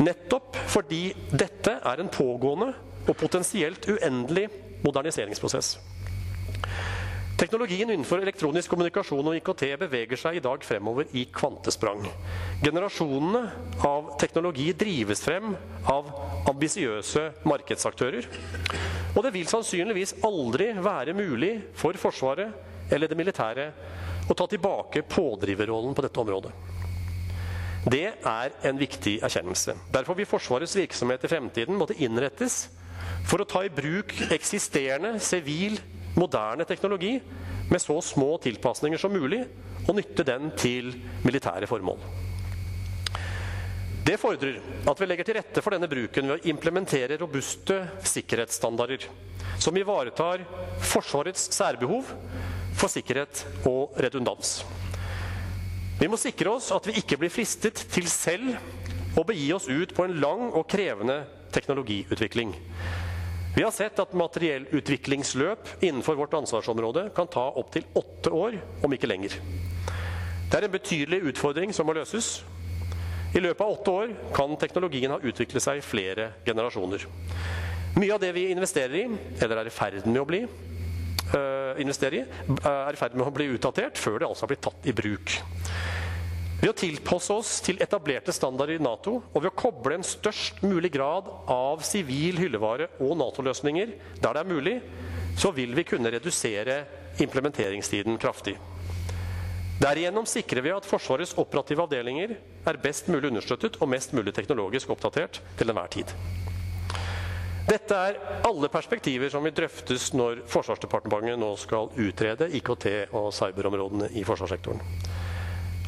Nettopp 0.00 0.56
fordi 0.72 1.12
dette 1.30 1.76
er 1.84 2.00
en 2.00 2.10
pågående 2.12 2.72
og 3.02 3.16
potensielt 3.18 3.88
uendelig 3.90 4.48
moderniseringsprosess. 4.82 5.76
Teknologien 7.42 7.90
innenfor 7.90 8.22
elektronisk 8.22 8.70
kommunikasjon 8.70 9.26
og 9.26 9.34
IKT 9.34 9.64
beveger 9.80 10.20
seg 10.20 10.36
i 10.38 10.42
dag 10.44 10.62
fremover 10.62 11.08
i 11.18 11.24
kvantesprang. 11.34 12.04
Generasjonene 12.62 13.40
av 13.88 14.12
teknologi 14.20 14.68
drives 14.78 15.24
frem 15.24 15.50
av 15.90 16.12
ambisiøse 16.52 17.24
markedsaktører. 17.50 18.28
Og 19.16 19.26
det 19.26 19.32
vil 19.34 19.50
sannsynligvis 19.50 20.20
aldri 20.22 20.70
være 20.78 21.16
mulig 21.18 21.56
for 21.74 21.98
Forsvaret 21.98 22.94
eller 22.94 23.10
det 23.10 23.18
militære 23.18 23.66
å 24.30 24.38
ta 24.38 24.46
tilbake 24.46 25.02
pådriverrollen 25.10 25.98
på 25.98 26.06
dette 26.06 26.22
området. 26.22 26.54
Det 27.82 28.04
er 28.14 28.52
en 28.68 28.78
viktig 28.78 29.16
erkjennelse. 29.26 29.74
Derfor 29.90 30.14
vil 30.18 30.28
Forsvarets 30.30 30.76
virksomhet 30.78 31.24
i 31.26 31.30
fremtiden 31.32 31.78
måtte 31.78 31.98
innrettes 31.98 32.68
for 33.26 33.42
å 33.42 33.48
ta 33.48 33.64
i 33.66 33.72
bruk 33.72 34.14
eksisterende 34.34 35.16
sivil 35.22 35.80
moderne 36.14 36.66
teknologi 36.68 37.16
med 37.70 37.82
så 37.82 37.96
små 38.04 38.36
tilpasninger 38.42 39.00
som 39.00 39.14
mulig, 39.14 39.42
og 39.88 39.96
nytte 39.96 40.22
den 40.26 40.52
til 40.54 40.92
militære 41.24 41.66
formål. 41.66 41.98
Det 44.06 44.18
fordrer 44.18 44.58
at 44.90 45.00
vi 45.00 45.06
legger 45.06 45.26
til 45.26 45.36
rette 45.38 45.62
for 45.62 45.74
denne 45.74 45.90
bruken 45.90 46.28
ved 46.28 46.38
å 46.38 46.50
implementere 46.50 47.18
robuste 47.20 47.78
sikkerhetsstandarder 48.12 49.06
som 49.62 49.76
ivaretar 49.78 50.42
Forsvarets 50.92 51.48
særbehov 51.54 52.10
for 52.78 52.90
sikkerhet 52.90 53.44
og 53.68 53.94
redundans. 54.02 54.60
Vi 56.02 56.08
må 56.10 56.18
sikre 56.18 56.50
oss 56.50 56.72
at 56.74 56.82
vi 56.88 56.96
ikke 56.98 57.14
blir 57.20 57.30
fristet 57.30 57.78
til 57.94 58.08
selv 58.10 58.56
å 59.14 59.22
begi 59.22 59.44
oss 59.54 59.68
ut 59.70 59.92
på 59.94 60.02
en 60.02 60.16
lang 60.18 60.48
og 60.48 60.64
krevende 60.66 61.20
teknologiutvikling. 61.54 62.56
Vi 63.54 63.62
har 63.62 63.70
sett 63.70 64.00
at 64.02 64.16
materiellutviklingsløp 64.18 65.84
innenfor 65.84 66.18
vårt 66.18 66.34
ansvarsområde 66.40 67.04
kan 67.14 67.30
ta 67.30 67.44
opptil 67.60 67.86
åtte 67.94 68.32
år, 68.34 68.56
om 68.82 68.96
ikke 68.96 69.12
lenger. 69.12 69.36
Det 70.50 70.58
er 70.58 70.66
en 70.66 70.74
betydelig 70.74 71.20
utfordring 71.30 71.70
som 71.76 71.86
må 71.86 71.94
løses. 71.94 72.32
I 73.38 73.44
løpet 73.44 73.62
av 73.62 73.76
åtte 73.76 73.94
år 73.94 74.16
kan 74.34 74.58
teknologien 74.58 75.14
ha 75.14 75.20
utviklet 75.22 75.62
seg 75.62 75.78
i 75.78 75.86
flere 75.86 76.32
generasjoner. 76.48 77.06
Mye 77.94 78.16
av 78.16 78.24
det 78.24 78.34
vi 78.34 78.48
investerer 78.50 79.04
i, 79.04 79.06
eller 79.38 79.62
er 79.62 79.70
i 79.70 79.76
ferd 79.78 80.02
med 80.10 80.24
å 80.24 80.26
bli, 80.26 80.42
uh, 81.30 81.78
i, 81.78 81.86
er 81.86 82.90
i 82.90 82.98
ferd 82.98 83.14
med 83.14 83.28
å 83.28 83.32
bli 83.38 83.52
utdatert 83.54 84.02
før 84.02 84.18
det 84.18 84.32
altså 84.32 84.48
har 84.48 84.56
blitt 84.56 84.66
tatt 84.66 84.90
i 84.90 84.96
bruk. 84.96 85.38
Ved 86.62 86.70
å 86.70 86.78
tilpasse 86.78 87.34
oss 87.34 87.56
til 87.66 87.80
etablerte 87.82 88.30
standarder 88.30 88.76
i 88.76 88.82
Nato 88.82 89.16
og 89.18 89.38
ved 89.40 89.48
å 89.48 89.58
koble 89.58 89.96
en 89.98 90.04
størst 90.06 90.60
mulig 90.62 90.92
grad 90.94 91.26
av 91.50 91.80
sivil 91.82 92.36
hyllevare 92.38 92.86
og 93.02 93.16
Nato-løsninger 93.18 93.96
der 94.22 94.36
det 94.36 94.42
er 94.44 94.46
mulig, 94.46 94.76
så 95.34 95.50
vil 95.56 95.74
vi 95.74 95.82
kunne 95.88 96.12
redusere 96.14 96.84
implementeringstiden 97.18 98.14
kraftig. 98.22 98.54
Derigjennom 99.82 100.28
sikrer 100.30 100.62
vi 100.62 100.70
at 100.70 100.86
Forsvarets 100.86 101.34
operative 101.42 101.82
avdelinger 101.82 102.36
er 102.38 102.78
best 102.84 103.10
mulig 103.10 103.32
understøttet 103.32 103.80
og 103.82 103.90
mest 103.90 104.14
mulig 104.14 104.30
teknologisk 104.36 104.92
oppdatert 104.94 105.40
til 105.58 105.72
enhver 105.72 105.90
tid. 105.90 106.14
Dette 107.66 107.98
er 108.06 108.20
alle 108.46 108.70
perspektiver 108.70 109.34
som 109.34 109.42
vil 109.42 109.56
drøftes 109.58 110.12
når 110.14 110.44
Forsvarsdepartementet 110.52 111.42
nå 111.42 111.50
skal 111.58 111.90
utrede 112.06 112.52
IKT- 112.54 113.10
og 113.18 113.32
cyberområdene 113.34 114.12
i 114.14 114.22
forsvarssektoren. 114.28 115.10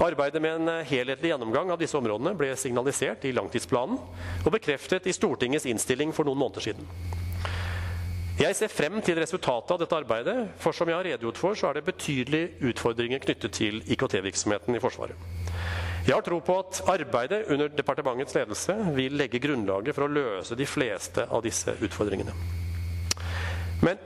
Arbeidet 0.02 0.42
med 0.42 0.56
en 0.58 0.86
helhetlig 0.88 1.30
gjennomgang 1.30 1.70
av 1.70 1.78
disse 1.78 1.94
områdene 1.94 2.32
ble 2.34 2.50
signalisert 2.58 3.22
i 3.28 3.34
langtidsplanen 3.36 4.00
og 4.42 4.50
bekreftet 4.56 5.06
i 5.06 5.14
Stortingets 5.14 5.68
innstilling 5.70 6.10
for 6.16 6.26
noen 6.26 6.40
måneder 6.40 6.66
siden. 6.66 6.88
Jeg 8.34 8.56
ser 8.58 8.72
frem 8.72 8.98
til 9.06 9.20
resultatet 9.22 9.70
av 9.70 9.78
dette 9.78 9.94
arbeidet, 9.94 10.34
for 10.58 10.74
som 10.74 10.90
jeg 10.90 10.98
har 10.98 11.06
redegjort 11.06 11.38
for, 11.38 11.54
så 11.54 11.68
er 11.68 11.78
det 11.78 11.84
betydelige 11.86 12.72
utfordringer 12.72 13.22
knyttet 13.22 13.54
til 13.54 13.78
IKT-virksomheten 13.94 14.74
i 14.74 14.82
Forsvaret. 14.82 15.14
Jeg 16.04 16.16
har 16.16 16.24
tro 16.26 16.40
på 16.42 16.56
at 16.58 16.82
arbeidet 16.90 17.44
under 17.54 17.70
departementets 17.70 18.34
ledelse 18.34 18.74
vil 18.98 19.14
legge 19.16 19.38
grunnlaget 19.40 19.94
for 19.94 20.08
å 20.08 20.10
løse 20.10 20.58
de 20.58 20.66
fleste 20.66 21.28
av 21.30 21.46
disse 21.46 21.72
utfordringene. 21.78 22.34
Men 23.86 24.02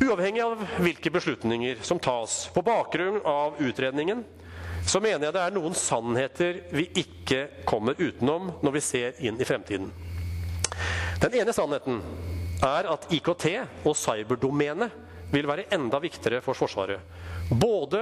uavhengig 0.00 0.42
av 0.42 0.62
hvilke 0.80 1.10
beslutninger 1.12 1.82
som 1.84 1.98
tas 2.00 2.46
på 2.54 2.62
bakgrunn 2.64 3.20
av 3.24 3.58
utredningen, 3.60 4.24
så 4.86 5.00
mener 5.00 5.26
jeg 5.26 5.36
det 5.36 5.42
er 5.44 5.54
noen 5.54 5.76
sannheter 5.76 6.62
vi 6.72 6.86
ikke 7.02 7.42
kommer 7.68 7.98
utenom 8.00 8.54
når 8.64 8.76
vi 8.78 8.82
ser 8.84 9.20
inn 9.20 9.36
i 9.40 9.46
fremtiden. 9.48 9.90
Den 11.20 11.36
ene 11.36 11.52
sannheten 11.52 12.00
er 12.64 12.88
at 12.88 13.06
IKT 13.12 13.46
og 13.84 13.96
cyberdomenet 13.96 14.96
vil 15.30 15.46
være 15.46 15.68
enda 15.74 16.00
viktigere 16.02 16.40
for 16.42 16.58
Forsvaret. 16.58 17.00
Både 17.50 18.00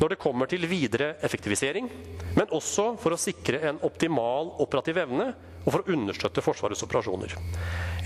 når 0.00 0.12
det 0.12 0.20
kommer 0.20 0.50
til 0.50 0.66
videre 0.68 1.14
effektivisering, 1.24 1.88
men 2.36 2.50
også 2.52 2.90
for 3.00 3.14
å 3.14 3.20
sikre 3.20 3.62
en 3.70 3.80
optimal 3.86 4.52
operativ 4.64 5.00
evne 5.04 5.30
og 5.68 5.74
for 5.74 5.84
å 5.84 5.92
understøtte 5.92 6.40
Forsvarets 6.40 6.82
operasjoner. 6.86 7.34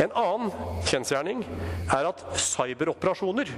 En 0.02 0.10
annen 0.18 0.50
kjensgjerning 0.88 1.44
er 1.94 2.08
at 2.08 2.24
cyberoperasjoner 2.42 3.52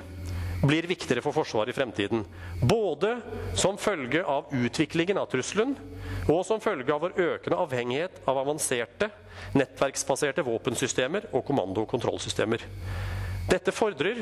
blir 0.65 0.89
viktigere 0.89 1.23
for 1.25 1.33
Forsvaret 1.37 1.73
i 1.73 1.77
fremtiden. 1.77 2.25
Både 2.61 3.17
som 3.57 3.81
følge 3.81 4.21
av 4.29 4.53
utviklingen 4.53 5.21
av 5.21 5.31
trusselen 5.33 5.73
og 6.29 6.45
som 6.45 6.61
følge 6.61 6.93
av 6.93 7.01
vår 7.05 7.17
økende 7.17 7.61
avhengighet 7.65 8.21
av 8.29 8.41
avanserte, 8.45 9.09
nettverksbaserte 9.57 10.45
våpensystemer 10.45 11.31
og 11.33 11.45
kommando- 11.49 11.85
og 11.85 11.91
kontrollsystemer. 11.97 12.65
Dette 13.49 13.73
fordrer 13.77 14.21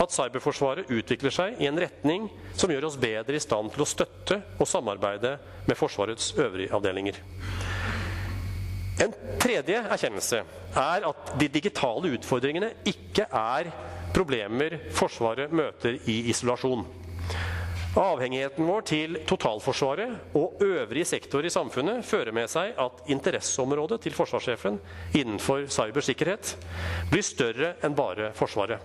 at 0.00 0.12
cyberforsvaret 0.12 0.88
utvikler 0.92 1.32
seg 1.32 1.60
i 1.60 1.68
en 1.68 1.80
retning 1.80 2.30
som 2.56 2.72
gjør 2.72 2.88
oss 2.88 3.00
bedre 3.00 3.36
i 3.36 3.42
stand 3.42 3.72
til 3.72 3.84
å 3.84 3.88
støtte 3.88 4.40
og 4.56 4.68
samarbeide 4.68 5.36
med 5.68 5.80
Forsvarets 5.80 6.32
øvrige 6.40 6.72
avdelinger. 6.76 7.20
En 9.02 9.14
tredje 9.42 9.80
erkjennelse 9.80 10.44
er 10.78 11.06
at 11.08 11.32
de 11.40 11.48
digitale 11.50 12.12
utfordringene 12.14 12.70
ikke 12.86 13.26
er 13.26 13.70
problemer 14.14 14.76
Forsvaret 14.94 15.50
møter 15.50 15.98
i 16.10 16.20
isolasjon. 16.30 16.84
Avhengigheten 17.98 18.66
vår 18.66 18.86
til 18.90 19.18
totalforsvaret 19.26 20.34
og 20.38 20.62
øvrige 20.66 21.06
sektorer 21.06 21.46
i 21.46 21.52
samfunnet 21.54 22.02
fører 22.06 22.34
med 22.34 22.50
seg 22.50 22.74
at 22.82 23.04
interesseområdet 23.10 24.00
til 24.02 24.16
forsvarssjefen 24.16 24.80
innenfor 25.14 25.68
cybersikkerhet 25.70 26.56
blir 27.12 27.22
større 27.22 27.76
enn 27.86 27.94
bare 27.94 28.32
Forsvaret. 28.34 28.82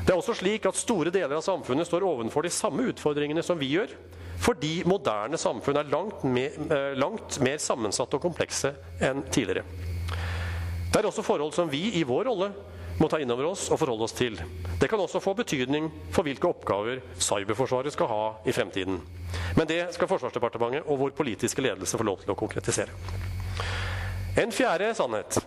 Det 0.00 0.10
er 0.10 0.18
også 0.18 0.34
slik 0.40 0.66
at 0.66 0.78
store 0.78 1.12
deler 1.14 1.36
av 1.36 1.44
samfunnet 1.46 1.86
står 1.86 2.06
overfor 2.08 2.42
de 2.42 2.50
samme 2.50 2.88
utfordringene 2.90 3.44
som 3.46 3.58
vi 3.60 3.74
gjør, 3.76 3.94
fordi 4.40 4.80
moderne 4.88 5.38
samfunn 5.40 5.80
er 5.80 5.92
langt 5.92 6.24
mer, 6.24 6.56
eh, 6.72 6.96
langt 6.96 7.40
mer 7.44 7.58
sammensatte 7.60 8.16
og 8.16 8.24
komplekse 8.24 8.72
enn 9.00 9.22
tidligere. 9.28 9.64
Det 10.90 10.98
er 10.98 11.06
også 11.06 11.22
forhold 11.22 11.52
som 11.54 11.70
vi 11.70 11.90
i 12.00 12.02
vår 12.02 12.24
rolle 12.24 12.52
må 13.00 13.08
ta 13.08 13.20
inn 13.20 13.30
over 13.32 13.46
oss 13.52 13.68
og 13.70 13.78
forholde 13.80 14.04
oss 14.04 14.16
til. 14.16 14.36
Det 14.80 14.88
kan 14.90 15.00
også 15.00 15.22
få 15.22 15.34
betydning 15.38 15.88
for 16.12 16.26
hvilke 16.26 16.48
oppgaver 16.48 17.00
Cyberforsvaret 17.16 17.92
skal 17.92 18.10
ha 18.10 18.24
i 18.44 18.52
fremtiden. 18.52 19.00
Men 19.56 19.66
det 19.66 19.94
skal 19.94 20.08
Forsvarsdepartementet 20.10 20.84
og 20.86 20.98
vår 20.98 21.14
politiske 21.16 21.62
ledelse 21.62 21.96
få 21.96 22.04
lov 22.04 22.20
til 22.24 22.34
å 22.34 22.38
konkretisere. 22.38 22.92
En 24.40 24.52
fjerde 24.52 24.92
sannhet 24.94 25.40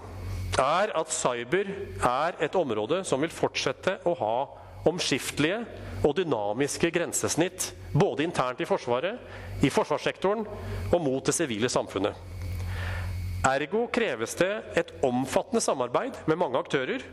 er 0.60 0.92
at 0.98 1.14
cyber 1.14 1.70
er 1.98 2.42
et 2.46 2.56
område 2.56 3.04
som 3.06 3.22
vil 3.22 3.34
fortsette 3.34 4.00
å 4.06 4.16
ha 4.18 4.36
omskiftelige 4.90 5.64
og 6.04 6.16
dynamiske 6.18 6.90
grensesnitt 6.94 7.72
både 7.94 8.26
internt 8.26 8.62
i 8.62 8.68
Forsvaret, 8.68 9.20
i 9.64 9.70
forsvarssektoren 9.72 10.46
og 10.92 11.02
mot 11.02 11.26
det 11.26 11.36
sivile 11.38 11.70
samfunnet. 11.72 12.18
Ergo 13.48 13.88
kreves 13.92 14.38
det 14.40 14.52
et 14.80 14.94
omfattende 15.04 15.62
samarbeid 15.64 16.22
med 16.28 16.40
mange 16.40 16.60
aktører 16.60 17.04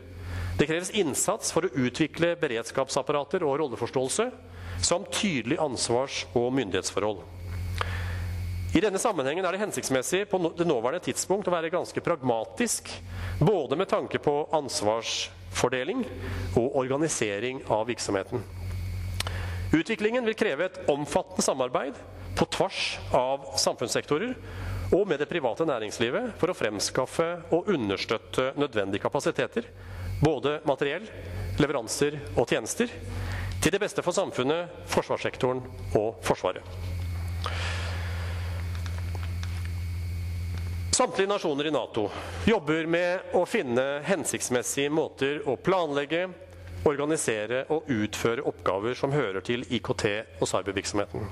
det 0.61 0.67
kreves 0.69 0.91
innsats 0.93 1.49
for 1.49 1.65
å 1.65 1.71
utvikle 1.87 2.35
beredskapsapparater 2.37 3.41
og 3.41 3.55
rolleforståelse, 3.63 4.27
samt 4.85 5.09
tydelig 5.15 5.57
ansvars- 5.57 6.25
og 6.37 6.51
myndighetsforhold. 6.53 7.23
I 8.77 8.83
denne 8.83 9.01
sammenhengen 9.01 9.43
er 9.43 9.55
det 9.55 9.63
hensiktsmessig 9.63 10.27
på 10.29 10.37
det 10.59 10.67
nåværende 10.69 11.01
tidspunkt 11.07 11.49
å 11.49 11.55
være 11.55 11.73
ganske 11.73 12.03
pragmatisk, 12.05 12.93
både 13.41 13.79
med 13.79 13.89
tanke 13.89 14.21
på 14.21 14.35
ansvarsfordeling 14.53 16.05
og 16.53 16.77
organisering 16.83 17.65
av 17.65 17.89
virksomheten. 17.89 18.45
Utviklingen 19.71 20.25
vil 20.27 20.35
kreve 20.35 20.67
et 20.67 20.81
omfattende 20.91 21.45
samarbeid 21.45 21.95
på 22.35 22.47
tvers 22.51 22.99
av 23.15 23.45
samfunnssektorer 23.59 24.35
og 24.91 25.07
med 25.07 25.21
det 25.21 25.29
private 25.31 25.63
næringslivet 25.67 26.33
for 26.39 26.51
å 26.51 26.55
fremskaffe 26.57 27.27
og 27.55 27.69
understøtte 27.71 28.51
nødvendige 28.59 29.03
kapasiteter 29.03 29.69
både 30.21 30.59
materiell, 30.67 31.07
leveranser 31.59 32.19
og 32.35 32.49
tjenester, 32.49 32.91
til 33.61 33.73
det 33.73 33.79
beste 33.81 34.03
for 34.05 34.15
samfunnet, 34.15 34.81
forsvarssektoren 34.89 35.61
og 35.97 36.19
Forsvaret. 36.25 36.65
Samtlige 40.91 41.29
nasjoner 41.31 41.69
i 41.69 41.73
Nato 41.73 42.09
jobber 42.45 42.85
med 42.89 43.33
å 43.37 43.45
finne 43.49 44.01
hensiktsmessige 44.05 44.91
måter 44.93 45.39
å 45.49 45.55
planlegge, 45.57 46.27
organisere 46.85 47.65
og 47.69 47.89
utføre 47.89 48.45
oppgaver 48.47 48.93
som 48.97 49.11
hører 49.11 49.41
til 49.45 49.65
IKT- 49.69 50.41
og 50.41 50.47
cybervirksomheten. 50.47 51.27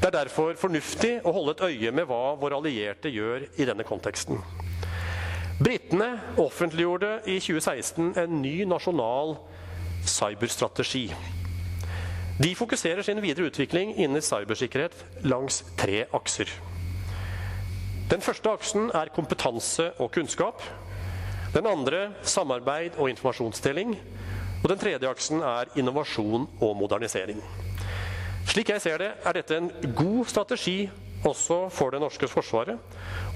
Det 0.00 0.10
er 0.10 0.18
derfor 0.24 0.54
fornuftig 0.58 1.20
å 1.24 1.32
holde 1.32 1.54
et 1.54 1.64
øye 1.68 1.92
med 1.94 2.08
hva 2.10 2.34
våre 2.40 2.58
allierte 2.58 3.12
gjør 3.12 3.46
i 3.56 3.64
denne 3.64 3.86
konteksten. 3.86 4.42
Britene 5.62 6.10
offentliggjorde 6.42 7.20
i 7.30 7.38
2016 7.38 8.12
en 8.18 8.42
ny 8.42 8.64
nasjonal 8.66 9.36
cyberstrategi. 10.04 11.06
De 12.42 12.50
fokuserer 12.58 13.02
sin 13.06 13.22
videre 13.22 13.46
utvikling 13.46 13.94
innen 13.94 14.22
cybersikkerhet 14.22 15.04
langs 15.22 15.62
tre 15.78 16.04
akser. 16.12 16.50
Den 18.10 18.20
første 18.20 18.50
aksen 18.50 18.90
er 18.94 19.12
kompetanse 19.14 19.92
og 20.02 20.10
kunnskap. 20.12 20.62
Den 21.54 21.66
andre 21.70 22.08
samarbeid 22.22 22.98
og 22.98 23.08
informasjonsdeling. 23.10 23.94
Og 24.64 24.70
den 24.72 24.80
tredje 24.80 25.08
aksen 25.10 25.42
er 25.44 25.68
innovasjon 25.76 26.46
og 26.64 26.76
modernisering. 26.80 27.42
Slik 28.48 28.70
jeg 28.72 28.80
ser 28.80 29.00
det, 29.00 29.10
er 29.20 29.36
dette 29.36 29.58
en 29.60 29.68
god 29.92 30.24
strategi 30.32 30.78
også 31.28 31.68
for 31.72 31.92
det 31.92 32.00
norske 32.00 32.28
forsvaret. 32.28 32.80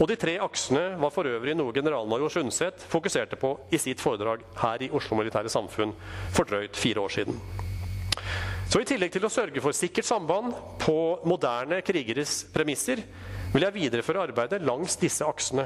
Og 0.00 0.08
de 0.08 0.16
tre 0.20 0.38
aksene 0.40 0.94
var 1.00 1.12
for 1.12 1.28
øvrig 1.28 1.54
noe 1.56 1.74
generalmajor 1.76 2.32
Sundset 2.32 2.84
fokuserte 2.88 3.36
på 3.40 3.54
i 3.72 3.80
sitt 3.80 4.00
foredrag 4.00 4.44
her 4.60 4.84
i 4.84 4.90
Oslo 4.94 5.18
Militære 5.20 5.52
Samfunn 5.52 5.92
for 6.32 6.48
drøyt 6.48 6.76
fire 6.76 7.04
år 7.04 7.12
siden. 7.18 7.40
Så 8.68 8.82
I 8.82 8.88
tillegg 8.88 9.12
til 9.14 9.24
å 9.24 9.32
sørge 9.32 9.62
for 9.64 9.76
sikkert 9.76 10.08
samband 10.08 10.52
på 10.80 10.96
moderne 11.28 11.80
krigeres 11.84 12.42
premisser, 12.52 13.00
vil 13.52 13.64
jeg 13.64 13.76
videreføre 13.78 14.26
arbeidet 14.28 14.64
langs 14.64 14.96
disse 15.00 15.24
aksene. 15.24 15.64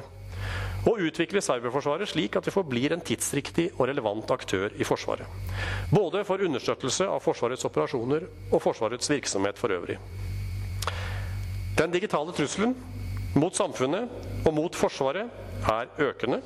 Og 0.83 0.99
utvikle 0.99 1.43
cyberforsvaret 1.45 2.11
slik 2.11 2.37
at 2.39 2.47
vi 2.49 2.55
forblir 2.55 2.95
en 2.95 3.05
tidsriktig 3.07 3.68
og 3.76 3.87
relevant 3.87 4.30
aktør 4.35 4.72
i 4.74 4.87
Forsvaret. 4.87 5.28
Både 5.95 6.24
for 6.26 6.43
understøttelse 6.43 7.07
av 7.07 7.22
Forsvarets 7.22 7.66
operasjoner 7.68 8.26
og 8.51 8.62
Forsvarets 8.64 9.11
virksomhet 9.12 9.61
for 9.61 9.74
øvrig. 9.76 9.99
Den 11.78 11.95
digitale 11.95 12.35
trusselen 12.35 12.74
mot 13.39 13.55
samfunnet 13.57 14.11
og 14.43 14.55
mot 14.57 14.74
Forsvaret 14.76 15.30
er 15.70 15.93
økende. 16.03 16.43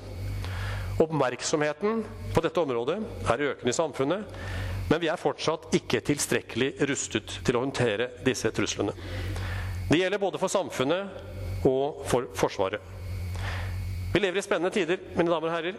Oppmerksomheten 1.01 2.05
på 2.34 2.43
dette 2.45 2.61
området 2.61 2.99
er 3.32 3.47
økende 3.51 3.72
i 3.72 3.76
samfunnet, 3.76 4.37
men 4.91 5.01
vi 5.03 5.09
er 5.11 5.20
fortsatt 5.20 5.72
ikke 5.76 6.03
tilstrekkelig 6.07 6.74
rustet 6.89 7.41
til 7.45 7.57
å 7.57 7.64
håndtere 7.64 8.11
disse 8.24 8.53
truslene. 8.55 8.95
Det 9.89 9.99
gjelder 10.01 10.22
både 10.22 10.41
for 10.41 10.53
samfunnet 10.53 11.64
og 11.66 12.05
for 12.11 12.28
Forsvaret. 12.37 12.95
Vi 14.16 14.20
lever 14.20 14.38
i 14.38 14.42
spennende 14.42 14.70
tider, 14.72 14.96
mine 15.12 15.28
damer 15.28 15.50
og 15.50 15.52
herrer, 15.52 15.74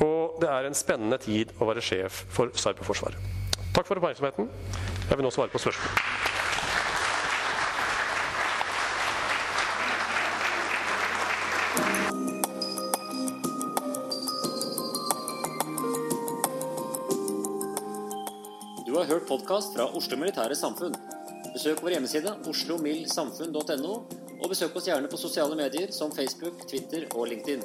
og 0.00 0.38
det 0.40 0.48
er 0.48 0.64
en 0.64 0.76
spennende 0.78 1.18
tid 1.20 1.50
å 1.60 1.66
være 1.68 1.82
sjef 1.84 2.22
for 2.32 2.48
Cyberforsvaret. 2.56 3.20
Takk 3.76 3.84
for 3.84 4.00
oppmerksomheten. 4.00 4.48
Jeg 5.10 5.18
vil 5.18 5.26
nå 5.26 5.32
svare 5.34 5.52
på 5.52 5.60
spørsmål. 5.60 5.92
Du 18.88 18.96
har 18.96 19.04
hørt 19.12 19.28
podkast 19.28 19.76
fra 19.76 19.92
Oslo 19.92 20.16
Militære 20.16 20.56
Samfunn. 20.56 20.96
Besøk 21.52 21.84
vår 21.84 21.98
hjemmeside 21.98 22.38
oslomildsamfunn.no, 22.48 24.00
og 24.42 24.52
besøk 24.52 24.76
oss 24.76 24.88
gjerne 24.88 25.10
på 25.10 25.20
sosiale 25.20 25.56
medier 25.58 25.92
som 25.94 26.12
Facebook, 26.14 26.66
Twitter 26.68 27.08
og 27.14 27.28
LinkedIn. 27.32 27.64